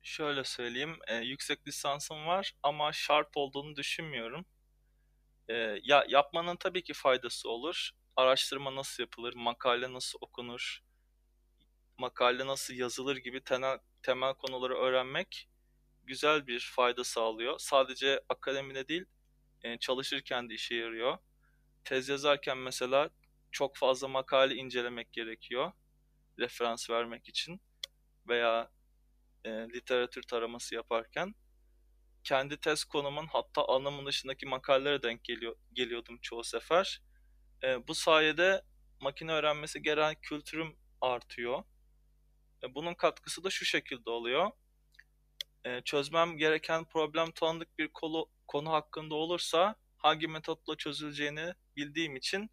Şöyle 0.01 0.43
söyleyeyim. 0.43 0.95
E, 1.07 1.15
yüksek 1.15 1.67
lisansım 1.67 2.25
var 2.25 2.53
ama 2.63 2.93
şart 2.93 3.37
olduğunu 3.37 3.75
düşünmüyorum. 3.75 4.45
E, 5.49 5.53
ya 5.83 6.05
yapmanın 6.07 6.55
tabii 6.55 6.83
ki 6.83 6.93
faydası 6.93 7.49
olur 7.49 7.91
araştırma 8.15 8.75
nasıl 8.75 9.03
yapılır, 9.03 9.33
makale 9.33 9.93
nasıl 9.93 10.19
okunur, 10.21 10.79
makale 11.97 12.47
nasıl 12.47 12.73
yazılır 12.73 13.17
gibi 13.17 13.43
temel, 13.43 13.79
temel 14.01 14.33
konuları 14.33 14.75
öğrenmek 14.75 15.49
güzel 16.03 16.47
bir 16.47 16.71
fayda 16.75 17.03
sağlıyor. 17.03 17.59
Sadece 17.59 18.21
akademide 18.29 18.87
değil, 18.87 19.05
e, 19.61 19.77
çalışırken 19.77 20.49
de 20.49 20.53
işe 20.53 20.75
yarıyor. 20.75 21.17
Tez 21.83 22.09
yazarken 22.09 22.57
mesela 22.57 23.09
çok 23.51 23.77
fazla 23.77 24.07
makale 24.07 24.55
incelemek 24.55 25.13
gerekiyor 25.13 25.71
referans 26.39 26.89
vermek 26.89 27.29
için 27.29 27.61
veya 28.27 28.71
e, 29.45 29.49
literatür 29.49 30.23
taraması 30.23 30.75
yaparken 30.75 31.35
kendi 32.23 32.59
tez 32.59 32.83
konumun 32.83 33.27
hatta 33.27 33.67
anlamın 33.67 34.05
dışındaki 34.05 34.45
makalelere 34.45 35.03
denk 35.03 35.23
geliyor, 35.23 35.55
geliyordum 35.73 36.19
çoğu 36.21 36.43
sefer. 36.43 37.01
E, 37.63 37.87
bu 37.87 37.95
sayede 37.95 38.61
makine 38.99 39.31
öğrenmesi 39.31 39.81
genel 39.81 40.15
kültürüm 40.15 40.75
artıyor. 41.01 41.63
E, 42.63 42.75
bunun 42.75 42.93
katkısı 42.93 43.43
da 43.43 43.49
şu 43.49 43.65
şekilde 43.65 44.09
oluyor. 44.09 44.51
E, 45.65 45.81
çözmem 45.81 46.37
gereken 46.37 46.85
problem 46.85 47.31
tanıdık 47.31 47.77
bir 47.77 47.87
konu, 47.87 48.29
konu 48.47 48.71
hakkında 48.71 49.15
olursa 49.15 49.75
hangi 49.97 50.27
metotla 50.27 50.77
çözüleceğini 50.77 51.53
bildiğim 51.75 52.15
için 52.15 52.49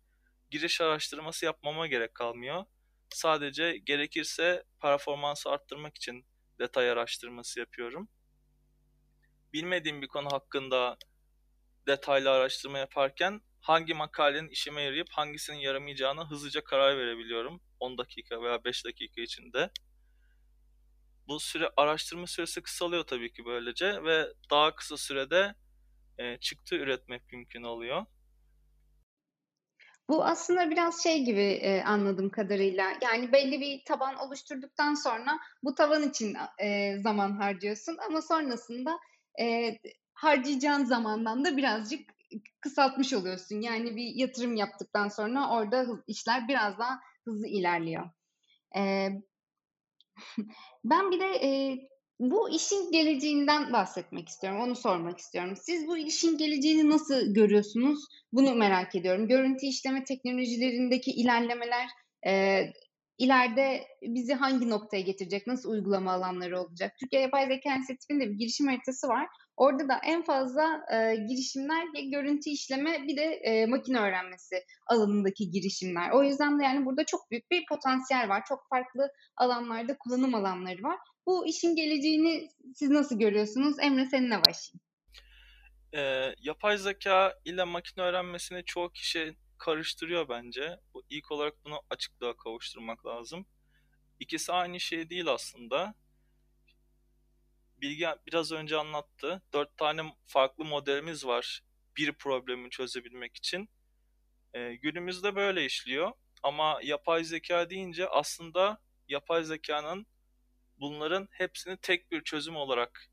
giriş 0.51 0.81
araştırması 0.81 1.45
yapmama 1.45 1.87
gerek 1.87 2.15
kalmıyor. 2.15 2.65
Sadece 3.11 3.79
gerekirse 3.79 4.65
performansı 4.83 5.51
arttırmak 5.51 5.97
için 5.97 6.27
detay 6.59 6.91
araştırması 6.91 7.61
yapıyorum. 7.61 8.09
Bilmediğim 9.53 10.03
bir 10.03 10.09
konu 10.09 10.29
hakkında 10.33 10.97
detaylı 11.87 12.31
araştırma 12.31 12.79
yaparken 12.79 13.41
hangi 13.61 13.95
makalenin 13.95 14.49
işime 14.49 14.83
yarayıp 14.83 15.11
hangisinin 15.11 15.57
yaramayacağına 15.57 16.31
hızlıca 16.31 16.65
karar 16.65 16.99
verebiliyorum. 16.99 17.61
10 17.81 17.99
dakika 17.99 18.43
veya 18.43 18.65
5 18.65 18.85
dakika 18.85 19.21
içinde. 19.21 19.71
Bu 21.29 21.41
süre 21.41 21.71
araştırma 21.77 22.27
süresi 22.27 22.63
kısalıyor 22.63 23.05
tabii 23.05 23.33
ki 23.33 23.45
böylece 23.45 24.05
ve 24.05 24.27
daha 24.51 24.75
kısa 24.75 24.97
sürede 24.97 25.55
e, 26.19 26.39
çıktı 26.39 26.77
üretmek 26.77 27.33
mümkün 27.33 27.63
oluyor. 27.63 28.07
Bu 30.09 30.25
aslında 30.25 30.71
biraz 30.71 31.03
şey 31.03 31.25
gibi 31.25 31.41
e, 31.41 31.83
anladığım 31.83 32.31
kadarıyla. 32.31 32.93
Yani 33.03 33.33
belli 33.33 33.61
bir 33.61 33.85
taban 33.85 34.17
oluşturduktan 34.17 34.95
sonra 34.95 35.39
bu 35.63 35.75
tavan 35.75 36.09
için 36.09 36.37
e, 36.59 36.99
zaman 37.01 37.33
harcıyorsun 37.33 37.97
ama 38.09 38.23
sonrasında 38.23 38.99
e, 39.41 39.79
harcayacağın 40.13 40.85
zamandan 40.85 41.45
da 41.45 41.57
birazcık 41.57 42.20
kısaltmış 42.61 43.13
oluyorsun. 43.13 43.61
Yani 43.61 43.97
bir 43.97 44.15
yatırım 44.15 44.57
yaptıktan 44.57 45.09
sonra 45.09 45.51
orada 45.51 45.87
işler 46.07 46.49
biraz 46.49 46.79
daha 46.79 47.01
hızlı 47.25 47.47
ilerliyor. 47.47 48.11
Ee, 48.77 49.09
ben 50.85 51.11
bir 51.11 51.21
de 51.21 51.47
e, 51.47 51.79
bu 52.21 52.51
işin 52.51 52.93
geleceğinden 52.93 53.73
bahsetmek 53.73 54.29
istiyorum. 54.29 54.61
Onu 54.61 54.77
sormak 54.77 55.19
istiyorum. 55.19 55.55
Siz 55.57 55.87
bu 55.87 55.99
işin 55.99 56.39
geleceğini 56.39 56.91
nasıl 56.91 57.35
görüyorsunuz? 57.35 58.05
Bunu 58.33 58.55
merak 58.55 58.95
ediyorum. 58.95 59.29
Görüntü 59.29 59.67
işleme 59.67 60.05
teknolojilerindeki 60.05 61.11
ilerlemeler 61.11 61.89
e, 62.27 62.65
ileride 63.19 63.85
bizi 64.03 64.35
hangi 64.35 64.71
noktaya 64.71 65.01
getirecek, 65.01 65.47
nasıl 65.47 65.71
uygulama 65.71 66.13
alanları 66.13 66.61
olacak? 66.61 66.93
Türkiye 67.01 67.23
Yapay 67.23 67.47
Zeka 67.47 67.75
Enstitüsü'nün 67.75 68.21
de 68.21 68.31
bir 68.31 68.39
girişim 68.39 68.67
haritası 68.67 69.09
var. 69.09 69.27
Orada 69.61 69.89
da 69.89 70.01
en 70.05 70.23
fazla 70.23 70.85
e, 70.93 71.17
girişimler 71.17 71.87
ya 71.95 72.11
görüntü 72.11 72.51
işleme 72.51 73.07
bir 73.07 73.17
de 73.17 73.23
e, 73.23 73.67
makine 73.67 74.01
öğrenmesi 74.01 74.65
alanındaki 74.87 75.51
girişimler. 75.51 76.11
O 76.11 76.23
yüzden 76.23 76.61
de 76.61 76.65
yani 76.65 76.87
burada 76.87 77.05
çok 77.05 77.31
büyük 77.31 77.51
bir 77.51 77.65
potansiyel 77.69 78.29
var. 78.29 78.43
Çok 78.49 78.69
farklı 78.71 79.13
alanlarda 79.37 79.99
kullanım 79.99 80.35
alanları 80.35 80.83
var. 80.83 80.99
Bu 81.27 81.47
işin 81.47 81.77
geleceğini 81.77 82.49
siz 82.75 82.91
nasıl 82.91 83.19
görüyorsunuz? 83.19 83.77
Emre 83.83 84.07
seninle 84.07 84.37
başlayayım. 84.37 84.81
E, 85.95 86.35
yapay 86.43 86.79
zeka 86.79 87.35
ile 87.45 87.65
makine 87.65 88.05
öğrenmesini 88.05 88.65
çoğu 88.65 88.91
kişi 88.93 89.35
karıştırıyor 89.59 90.29
bence. 90.29 90.77
Bu 90.95 91.03
ilk 91.11 91.33
olarak 91.33 91.65
bunu 91.65 91.81
açıklığa 91.91 92.37
kavuşturmak 92.37 93.07
lazım. 93.07 93.47
İkisi 94.21 94.53
aynı 94.53 94.81
şey 94.81 95.11
değil 95.11 95.27
aslında. 95.27 95.95
Bilgi 97.81 98.09
biraz 98.27 98.53
önce 98.53 98.77
anlattı. 98.77 99.43
Dört 99.53 99.77
tane 99.77 100.03
farklı 100.27 100.65
modelimiz 100.65 101.27
var 101.27 101.63
bir 101.97 102.13
problemi 102.13 102.71
çözebilmek 102.71 103.37
için. 103.37 103.69
E, 104.55 104.75
günümüzde 104.75 105.37
böyle 105.37 105.65
işliyor. 105.65 106.13
Ama 106.43 106.81
yapay 106.83 107.25
zeka 107.25 107.71
deyince 107.71 108.09
aslında 108.09 108.83
yapay 109.09 109.45
zekanın 109.45 110.07
bunların 110.81 111.29
hepsini 111.31 111.77
tek 111.77 112.11
bir 112.13 112.25
çözüm 112.25 112.57
olarak 112.57 113.11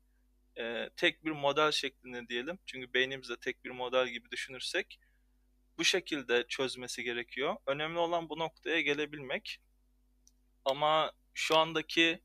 e, 0.58 0.90
tek 0.96 1.24
bir 1.24 1.30
model 1.30 1.72
şeklinde 1.72 2.28
diyelim. 2.28 2.58
Çünkü 2.66 2.94
beynimizde 2.94 3.36
tek 3.36 3.64
bir 3.64 3.70
model 3.70 4.08
gibi 4.08 4.30
düşünürsek 4.30 5.00
bu 5.78 5.84
şekilde 5.84 6.46
çözmesi 6.48 7.02
gerekiyor. 7.02 7.56
Önemli 7.66 7.98
olan 7.98 8.28
bu 8.28 8.38
noktaya 8.38 8.80
gelebilmek. 8.80 9.58
Ama 10.64 11.12
şu 11.34 11.56
andaki 11.56 12.22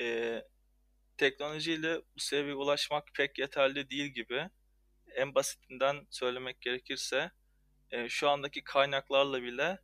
e, 0.00 0.38
teknolojiyle 1.16 2.00
bu 2.16 2.20
seviyeye 2.20 2.54
ulaşmak 2.54 3.14
pek 3.14 3.38
yeterli 3.38 3.90
değil 3.90 4.06
gibi. 4.06 4.50
En 5.14 5.34
basitinden 5.34 6.06
söylemek 6.10 6.60
gerekirse 6.60 7.30
e, 7.90 8.08
şu 8.08 8.28
andaki 8.30 8.64
kaynaklarla 8.64 9.42
bile 9.42 9.78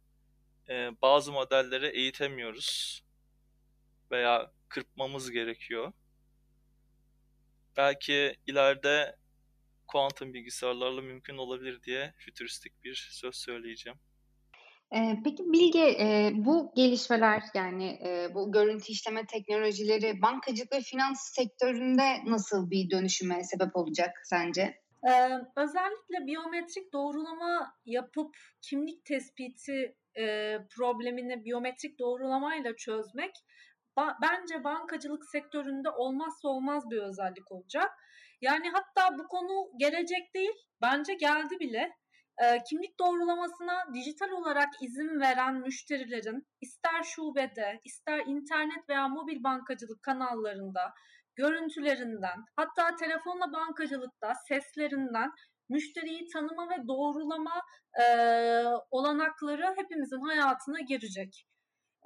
e, 0.69 0.91
bazı 1.03 1.33
modelleri 1.33 1.87
eğitemiyoruz 1.87 3.03
veya 4.11 4.53
kırpmamız 4.69 5.31
gerekiyor. 5.31 5.93
Belki 7.77 8.37
ileride 8.47 9.17
kuantum 9.87 10.35
bilgisayarlarla 10.35 11.03
mümkün 11.03 11.37
olabilir 11.37 11.83
diye 11.83 12.15
fütüristik 12.19 12.85
bir 12.85 13.09
söz 13.13 13.37
söyleyeceğim. 13.37 13.99
Peki 15.25 15.45
Bilge, 15.47 15.97
bu 16.35 16.73
gelişmeler 16.77 17.43
yani 17.55 17.99
bu 18.35 18.53
görüntü 18.53 18.93
işleme 18.93 19.27
teknolojileri 19.27 20.23
bankacılık 20.23 20.73
ve 20.73 20.81
finans 20.81 21.35
sektöründe 21.35 22.25
nasıl 22.27 22.71
bir 22.71 22.91
dönüşüme 22.91 23.45
sebep 23.45 23.77
olacak 23.77 24.11
sence? 24.25 24.75
Özellikle 25.57 26.27
biyometrik 26.27 26.93
doğrulama 26.93 27.75
yapıp 27.87 28.37
kimlik 28.63 29.05
tespiti 29.05 29.97
problemini 30.77 31.45
biyometrik 31.45 31.99
doğrulamayla 31.99 32.77
çözmek 32.77 33.33
bence 34.23 34.65
bankacılık 34.65 35.25
sektöründe 35.25 35.91
olmazsa 35.91 36.49
olmaz 36.49 36.91
bir 36.91 37.03
özellik 37.03 37.53
olacak. 37.53 37.91
Yani 38.41 38.71
hatta 38.71 39.19
bu 39.19 39.29
konu 39.29 39.71
gelecek 39.77 40.35
değil, 40.35 40.55
bence 40.83 41.15
geldi 41.15 41.61
bile. 41.61 41.93
E, 42.45 42.63
kimlik 42.71 42.99
doğrulamasına 42.99 43.95
dijital 43.95 44.31
olarak 44.31 44.69
izin 44.83 45.21
veren 45.21 45.55
müşterilerin 45.55 46.47
ister 46.61 47.03
şubede, 47.03 47.81
ister 47.85 48.19
internet 48.27 48.89
veya 48.89 49.09
mobil 49.09 49.45
bankacılık 49.45 50.03
kanallarında 50.03 50.93
görüntülerinden, 51.37 52.45
hatta 52.57 52.97
telefonla 52.97 53.53
bankacılıkta 53.53 54.33
seslerinden 54.49 55.31
müşteriyi 55.69 56.29
tanıma 56.33 56.71
ve 56.71 56.89
doğrulama 56.89 57.63
e, 58.01 58.05
olanakları 58.91 59.75
hepimizin 59.77 60.21
hayatına 60.21 60.81
girecek. 60.81 61.47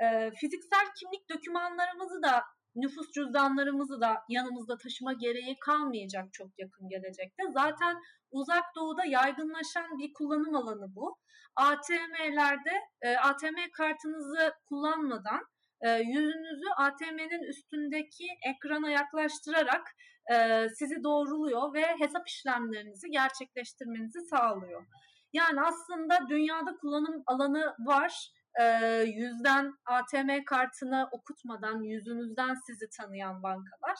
E, 0.00 0.30
fiziksel 0.30 0.86
kimlik 1.00 1.30
dokümanlarımızı 1.30 2.22
da 2.22 2.42
nüfus 2.74 3.12
cüzdanlarımızı 3.12 4.00
da 4.00 4.22
yanımızda 4.28 4.78
taşıma 4.78 5.12
gereği 5.12 5.56
kalmayacak 5.58 6.32
çok 6.32 6.58
yakın 6.58 6.88
gelecekte. 6.88 7.42
Zaten 7.52 7.96
uzak 8.30 8.64
doğuda 8.76 9.04
yaygınlaşan 9.04 9.98
bir 9.98 10.12
kullanım 10.12 10.56
alanı 10.56 10.94
bu. 10.94 11.16
ATM'lerde 11.56 12.70
e, 13.02 13.16
ATM 13.16 13.56
kartınızı 13.72 14.52
kullanmadan 14.68 15.40
e, 15.80 15.90
yüzünüzü 15.90 16.68
ATM'nin 16.76 17.42
üstündeki 17.42 18.26
ekrana 18.46 18.90
yaklaştırarak 18.90 19.86
e, 20.32 20.66
sizi 20.78 21.02
doğruluyor 21.02 21.74
ve 21.74 21.86
hesap 21.98 22.28
işlemlerinizi 22.28 23.10
gerçekleştirmenizi 23.10 24.20
sağlıyor. 24.20 24.86
Yani 25.32 25.60
aslında 25.60 26.28
dünyada 26.28 26.76
kullanım 26.80 27.22
alanı 27.26 27.74
var 27.78 28.32
e, 28.60 28.64
yüzden 29.02 29.72
ATM 29.86 30.44
kartını 30.46 31.08
okutmadan 31.12 31.82
yüzünüzden 31.82 32.54
sizi 32.66 32.88
tanıyan 32.98 33.42
bankalar. 33.42 33.98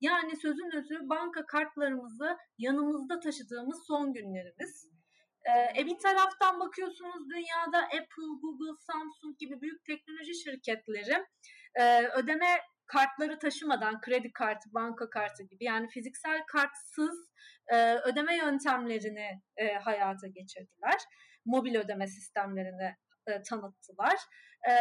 Yani 0.00 0.36
sözün 0.36 0.76
özü 0.76 1.08
banka 1.08 1.46
kartlarımızı 1.46 2.36
yanımızda 2.58 3.20
taşıdığımız 3.20 3.86
son 3.86 4.12
günlerimiz. 4.12 4.90
E, 5.78 5.86
bir 5.86 5.98
taraftan 5.98 6.60
bakıyorsunuz 6.60 7.30
dünyada 7.30 7.78
Apple, 7.78 8.32
Google, 8.42 8.80
Samsung 8.80 9.38
gibi 9.38 9.60
büyük 9.60 9.84
teknoloji 9.84 10.34
şirketleri 10.34 11.26
ödeme 12.14 12.60
kartları 12.86 13.38
taşımadan 13.38 14.00
kredi 14.00 14.32
kartı, 14.32 14.68
banka 14.74 15.10
kartı 15.10 15.42
gibi 15.42 15.64
yani 15.64 15.88
fiziksel 15.88 16.46
kartsız 16.46 17.30
ödeme 18.04 18.36
yöntemlerini 18.36 19.42
hayata 19.80 20.26
geçirdiler. 20.26 21.00
Mobil 21.44 21.74
ödeme 21.74 22.06
sistemlerini 22.06 22.96
e, 23.26 23.42
tanıttılar. 23.42 24.16
E, 24.68 24.72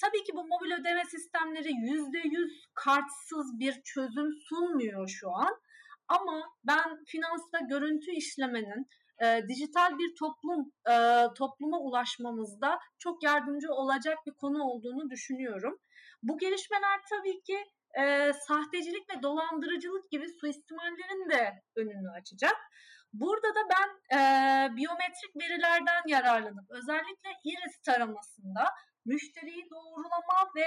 tabii 0.00 0.24
ki 0.24 0.32
bu 0.34 0.46
mobil 0.46 0.72
ödeme 0.80 1.04
sistemleri 1.04 1.68
%100 1.68 2.48
kartsız 2.74 3.58
bir 3.58 3.82
çözüm 3.82 4.32
sunmuyor 4.48 5.08
şu 5.08 5.30
an. 5.30 5.60
Ama 6.08 6.42
ben 6.64 7.04
finansta 7.04 7.58
görüntü 7.58 8.10
işlemenin 8.10 8.88
e, 9.24 9.48
dijital 9.48 9.98
bir 9.98 10.14
toplum 10.14 10.72
e, 10.90 10.94
topluma 11.34 11.78
ulaşmamızda 11.78 12.78
çok 12.98 13.22
yardımcı 13.22 13.72
olacak 13.72 14.18
bir 14.26 14.32
konu 14.32 14.62
olduğunu 14.62 15.10
düşünüyorum. 15.10 15.78
Bu 16.22 16.38
gelişmeler 16.38 17.00
tabii 17.10 17.42
ki 17.42 17.64
e, 18.00 18.32
sahtecilik 18.32 19.10
ve 19.10 19.22
dolandırıcılık 19.22 20.10
gibi 20.10 20.28
suistimallerin 20.40 21.30
de 21.30 21.62
önünü 21.76 22.10
açacak. 22.10 22.56
Burada 23.12 23.54
da 23.54 23.60
ben 23.74 24.16
e, 24.18 24.20
biyometrik 24.76 25.36
verilerden 25.36 26.02
yararlanıp 26.06 26.70
özellikle 26.70 27.30
iris 27.44 27.82
taramasında 27.82 28.64
müşteriyi 29.04 29.70
doğrulama 29.70 30.50
ve 30.56 30.66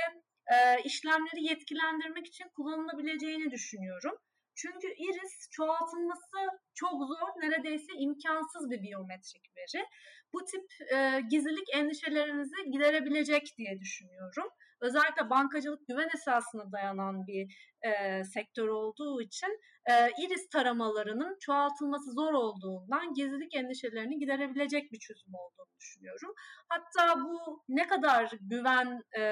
e, 0.56 0.82
işlemleri 0.84 1.44
yetkilendirmek 1.44 2.28
için 2.28 2.46
kullanılabileceğini 2.56 3.52
düşünüyorum. 3.52 4.16
Çünkü 4.56 4.88
iris 4.88 5.50
çoğaltılması 5.52 6.38
çok 6.74 6.94
zor, 6.94 7.42
neredeyse 7.42 7.94
imkansız 7.98 8.70
bir 8.70 8.82
biyometrik 8.82 9.44
veri. 9.58 9.86
Bu 10.34 10.46
tip 10.46 10.92
e, 10.94 11.22
gizlilik 11.30 11.76
endişelerinizi 11.76 12.72
giderebilecek 12.72 13.54
diye 13.58 13.80
düşünüyorum 13.80 14.52
özellikle 14.82 15.30
bankacılık 15.30 15.88
güven 15.88 16.10
esasına 16.16 16.72
dayanan 16.72 17.28
bir 17.28 17.72
e, 17.82 18.24
sektör 18.24 18.68
olduğu 18.68 19.22
için 19.22 19.60
iris 19.94 20.50
taramalarının 20.50 21.38
çoğaltılması 21.40 22.12
zor 22.12 22.34
olduğundan 22.34 23.14
gizlilik 23.14 23.56
endişelerini 23.56 24.20
giderebilecek 24.20 24.92
bir 24.92 25.00
çözüm 25.00 25.34
olduğunu 25.34 25.68
düşünüyorum. 25.80 26.34
Hatta 26.70 27.22
bu 27.22 27.64
ne 27.70 27.88
kadar 27.88 28.32
güven 28.42 29.02
e, 29.18 29.24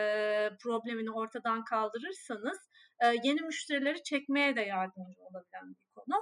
problemini 0.63 1.12
ortadan 1.12 1.63
kaldırırsanız 1.63 2.58
e, 3.04 3.08
yeni 3.24 3.41
müşterileri 3.41 4.04
çekmeye 4.04 4.56
de 4.56 4.62
yardımcı 4.62 5.22
olabilen 5.22 5.70
bir 5.70 5.93
konu. 5.96 6.22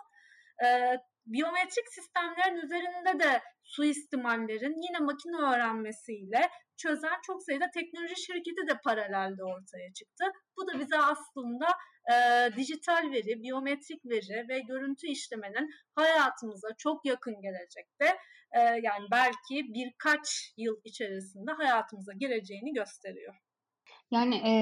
E, 0.66 0.98
biyometrik 1.26 1.88
sistemlerin 1.90 2.56
üzerinde 2.56 3.24
de 3.24 3.42
suistimallerin 3.64 4.82
yine 4.82 5.00
makine 5.00 5.38
öğrenmesiyle 5.38 6.50
çözen 6.78 7.20
çok 7.24 7.44
sayıda 7.44 7.70
teknoloji 7.74 8.16
şirketi 8.22 8.68
de 8.68 8.80
paralelde 8.84 9.44
ortaya 9.44 9.94
çıktı. 9.94 10.26
Bu 10.58 10.68
da 10.68 10.80
bize 10.80 10.98
aslında 10.98 11.68
e, 12.12 12.16
dijital 12.58 13.12
veri, 13.12 13.44
biyometrik 13.44 14.06
veri 14.06 14.50
ve 14.50 14.60
görüntü 14.60 15.08
işlemenin 15.08 15.70
hayatımıza 15.96 16.68
çok 16.78 17.06
yakın 17.06 17.42
gelecekte 17.42 18.06
e, 18.52 18.60
yani 18.60 19.08
belki 19.12 19.74
birkaç 19.74 20.54
yıl 20.58 20.76
içerisinde 20.84 21.52
hayatımıza 21.52 22.14
gireceğini 22.14 22.74
gösteriyor. 22.74 23.36
Yani 24.12 24.36
e, 24.36 24.54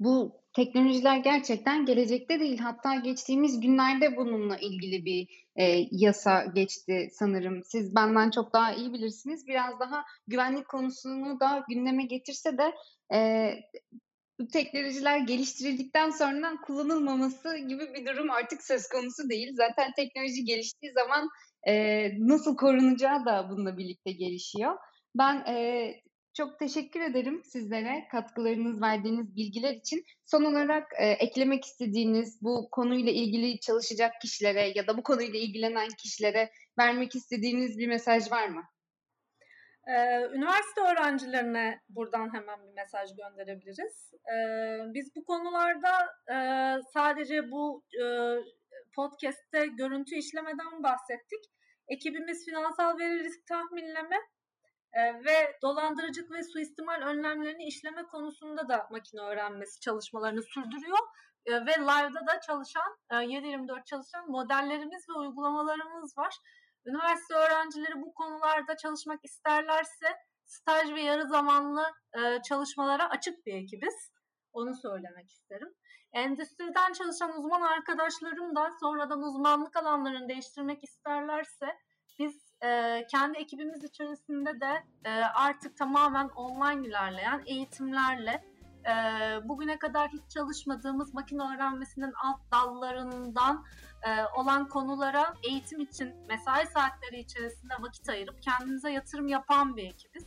bu 0.00 0.42
teknolojiler 0.52 1.16
gerçekten 1.16 1.86
gelecekte 1.86 2.40
değil. 2.40 2.58
Hatta 2.58 2.94
geçtiğimiz 2.94 3.60
günlerde 3.60 4.16
bununla 4.16 4.56
ilgili 4.56 5.04
bir 5.04 5.46
e, 5.56 5.86
yasa 5.90 6.44
geçti 6.44 7.08
sanırım. 7.12 7.62
Siz 7.64 7.94
benden 7.94 8.30
çok 8.30 8.52
daha 8.52 8.72
iyi 8.72 8.92
bilirsiniz. 8.92 9.46
Biraz 9.46 9.80
daha 9.80 10.04
güvenlik 10.26 10.68
konusunu 10.68 11.40
da 11.40 11.64
gündeme 11.68 12.04
getirse 12.04 12.58
de 12.58 12.74
e, 13.14 13.50
bu 14.42 14.48
teknolojiler 14.48 15.18
geliştirildikten 15.18 16.10
sonra 16.10 16.52
kullanılmaması 16.66 17.56
gibi 17.56 17.94
bir 17.94 18.06
durum 18.06 18.30
artık 18.30 18.62
söz 18.62 18.88
konusu 18.88 19.28
değil. 19.28 19.54
Zaten 19.54 19.92
teknoloji 19.96 20.44
geliştiği 20.44 20.92
zaman 20.92 21.28
e, 21.66 22.08
nasıl 22.18 22.56
korunacağı 22.56 23.24
da 23.26 23.48
bununla 23.50 23.78
birlikte 23.78 24.12
gelişiyor. 24.12 24.76
Ben 25.14 25.36
e, 25.36 25.94
çok 26.34 26.58
teşekkür 26.58 27.00
ederim 27.00 27.42
sizlere 27.44 28.08
katkılarınız 28.10 28.82
verdiğiniz 28.82 29.36
bilgiler 29.36 29.74
için. 29.74 30.04
Son 30.24 30.44
olarak 30.44 30.86
e, 30.98 31.06
eklemek 31.06 31.64
istediğiniz 31.64 32.42
bu 32.42 32.68
konuyla 32.70 33.12
ilgili 33.12 33.60
çalışacak 33.60 34.12
kişilere 34.22 34.72
ya 34.74 34.86
da 34.86 34.98
bu 34.98 35.02
konuyla 35.02 35.38
ilgilenen 35.38 35.88
kişilere 36.02 36.50
vermek 36.78 37.14
istediğiniz 37.14 37.78
bir 37.78 37.88
mesaj 37.88 38.30
var 38.30 38.48
mı? 38.48 38.62
Ee, 39.88 40.28
üniversite 40.32 40.80
öğrencilerine 40.80 41.80
buradan 41.88 42.34
hemen 42.34 42.62
bir 42.62 42.72
mesaj 42.72 43.10
gönderebiliriz. 43.16 44.12
Ee, 44.14 44.78
biz 44.94 45.16
bu 45.16 45.24
konularda 45.24 46.06
e, 46.32 46.36
sadece 46.94 47.50
bu 47.50 47.84
e, 48.02 48.04
podcast'te 48.96 49.66
görüntü 49.66 50.14
işlemeden 50.14 50.82
bahsettik. 50.82 51.44
Ekibimiz 51.88 52.44
finansal 52.44 52.98
veri 52.98 53.24
risk 53.24 53.46
tahminleme 53.46 54.16
e, 54.92 55.24
ve 55.24 55.58
dolandırıcılık 55.62 56.30
ve 56.30 56.42
suistimal 56.42 57.02
önlemlerini 57.02 57.64
işleme 57.64 58.02
konusunda 58.02 58.68
da 58.68 58.88
makine 58.90 59.20
öğrenmesi 59.20 59.80
çalışmalarını 59.80 60.42
sürdürüyor. 60.42 60.98
Ve 61.46 61.72
live'da 61.72 62.26
da 62.26 62.40
çalışan, 62.40 62.96
e, 63.10 63.14
7-24 63.14 63.86
çalışan 63.86 64.30
modellerimiz 64.30 65.08
ve 65.08 65.18
uygulamalarımız 65.18 66.18
var. 66.18 66.34
Üniversite 66.86 67.34
öğrencileri 67.34 68.02
bu 68.02 68.14
konularda 68.14 68.76
çalışmak 68.76 69.24
isterlerse 69.24 70.06
staj 70.44 70.92
ve 70.92 71.00
yarı 71.00 71.28
zamanlı 71.28 71.84
e, 72.18 72.42
çalışmalara 72.42 73.10
açık 73.10 73.46
bir 73.46 73.54
ekibiz. 73.54 74.12
Onu 74.52 74.74
söylemek 74.74 75.30
isterim. 75.30 75.74
Endüstriden 76.12 76.92
çalışan 76.92 77.38
uzman 77.38 77.62
arkadaşlarım 77.62 78.56
da 78.56 78.70
sonradan 78.80 79.22
uzmanlık 79.22 79.76
alanlarını 79.76 80.28
değiştirmek 80.28 80.84
isterlerse 80.84 81.66
biz 82.18 82.52
e, 82.64 83.06
kendi 83.10 83.38
ekibimiz 83.38 83.84
içerisinde 83.84 84.60
de 84.60 84.84
e, 85.04 85.10
artık 85.20 85.76
tamamen 85.76 86.28
online 86.28 86.88
ilerleyen 86.88 87.42
eğitimlerle 87.46 88.44
e, 88.86 88.94
bugüne 89.48 89.78
kadar 89.78 90.08
hiç 90.08 90.30
çalışmadığımız 90.34 91.14
makine 91.14 91.42
öğrenmesinin 91.42 92.12
alt 92.24 92.40
dallarından 92.52 93.64
olan 94.36 94.68
konulara 94.68 95.34
eğitim 95.42 95.80
için 95.80 96.14
mesai 96.28 96.66
saatleri 96.66 97.20
içerisinde 97.20 97.74
vakit 97.80 98.08
ayırıp 98.08 98.42
kendimize 98.42 98.90
yatırım 98.90 99.28
yapan 99.28 99.76
bir 99.76 99.84
ekibiz. 99.84 100.24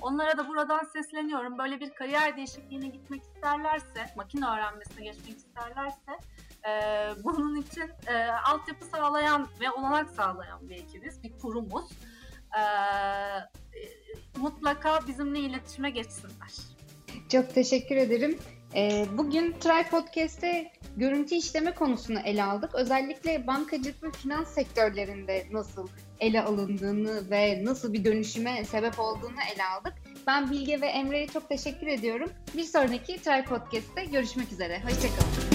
Onlara 0.00 0.38
da 0.38 0.48
buradan 0.48 0.84
sesleniyorum. 0.84 1.58
Böyle 1.58 1.80
bir 1.80 1.90
kariyer 1.90 2.36
değişikliğine 2.36 2.88
gitmek 2.88 3.22
isterlerse, 3.22 4.12
makine 4.16 4.46
öğrenmesine 4.46 5.04
geçmek 5.04 5.36
isterlerse 5.36 6.12
e, 6.68 6.72
bunun 7.24 7.56
için 7.56 7.90
e, 8.06 8.24
altyapı 8.24 8.84
sağlayan 8.84 9.48
ve 9.60 9.70
olanak 9.70 10.10
sağlayan 10.10 10.68
bir 10.68 10.76
ekibiz, 10.76 11.22
bir 11.22 11.38
kurumuz. 11.38 11.90
E, 12.58 12.62
mutlaka 14.36 15.06
bizimle 15.06 15.40
iletişime 15.40 15.90
geçsinler. 15.90 16.52
Çok 17.28 17.54
teşekkür 17.54 17.96
ederim. 17.96 18.38
E, 18.74 19.06
bugün 19.18 19.54
Try 19.60 19.90
Podcast'te 19.90 20.72
görüntü 20.96 21.34
işleme 21.34 21.74
konusunu 21.74 22.18
ele 22.18 22.44
aldık. 22.44 22.74
Özellikle 22.74 23.46
bankacılık 23.46 24.02
ve 24.02 24.10
finans 24.10 24.48
sektörlerinde 24.48 25.46
nasıl 25.52 25.88
ele 26.20 26.42
alındığını 26.42 27.30
ve 27.30 27.64
nasıl 27.64 27.92
bir 27.92 28.04
dönüşüme 28.04 28.64
sebep 28.64 29.00
olduğunu 29.00 29.40
ele 29.54 29.64
aldık. 29.64 29.94
Ben 30.26 30.50
Bilge 30.50 30.80
ve 30.80 30.86
Emre'ye 30.86 31.26
çok 31.26 31.48
teşekkür 31.48 31.86
ediyorum. 31.86 32.30
Bir 32.56 32.64
sonraki 32.64 33.22
Try 33.22 33.44
Podcast'te 33.44 34.04
görüşmek 34.04 34.52
üzere. 34.52 34.82
Hoşçakalın. 34.84 35.47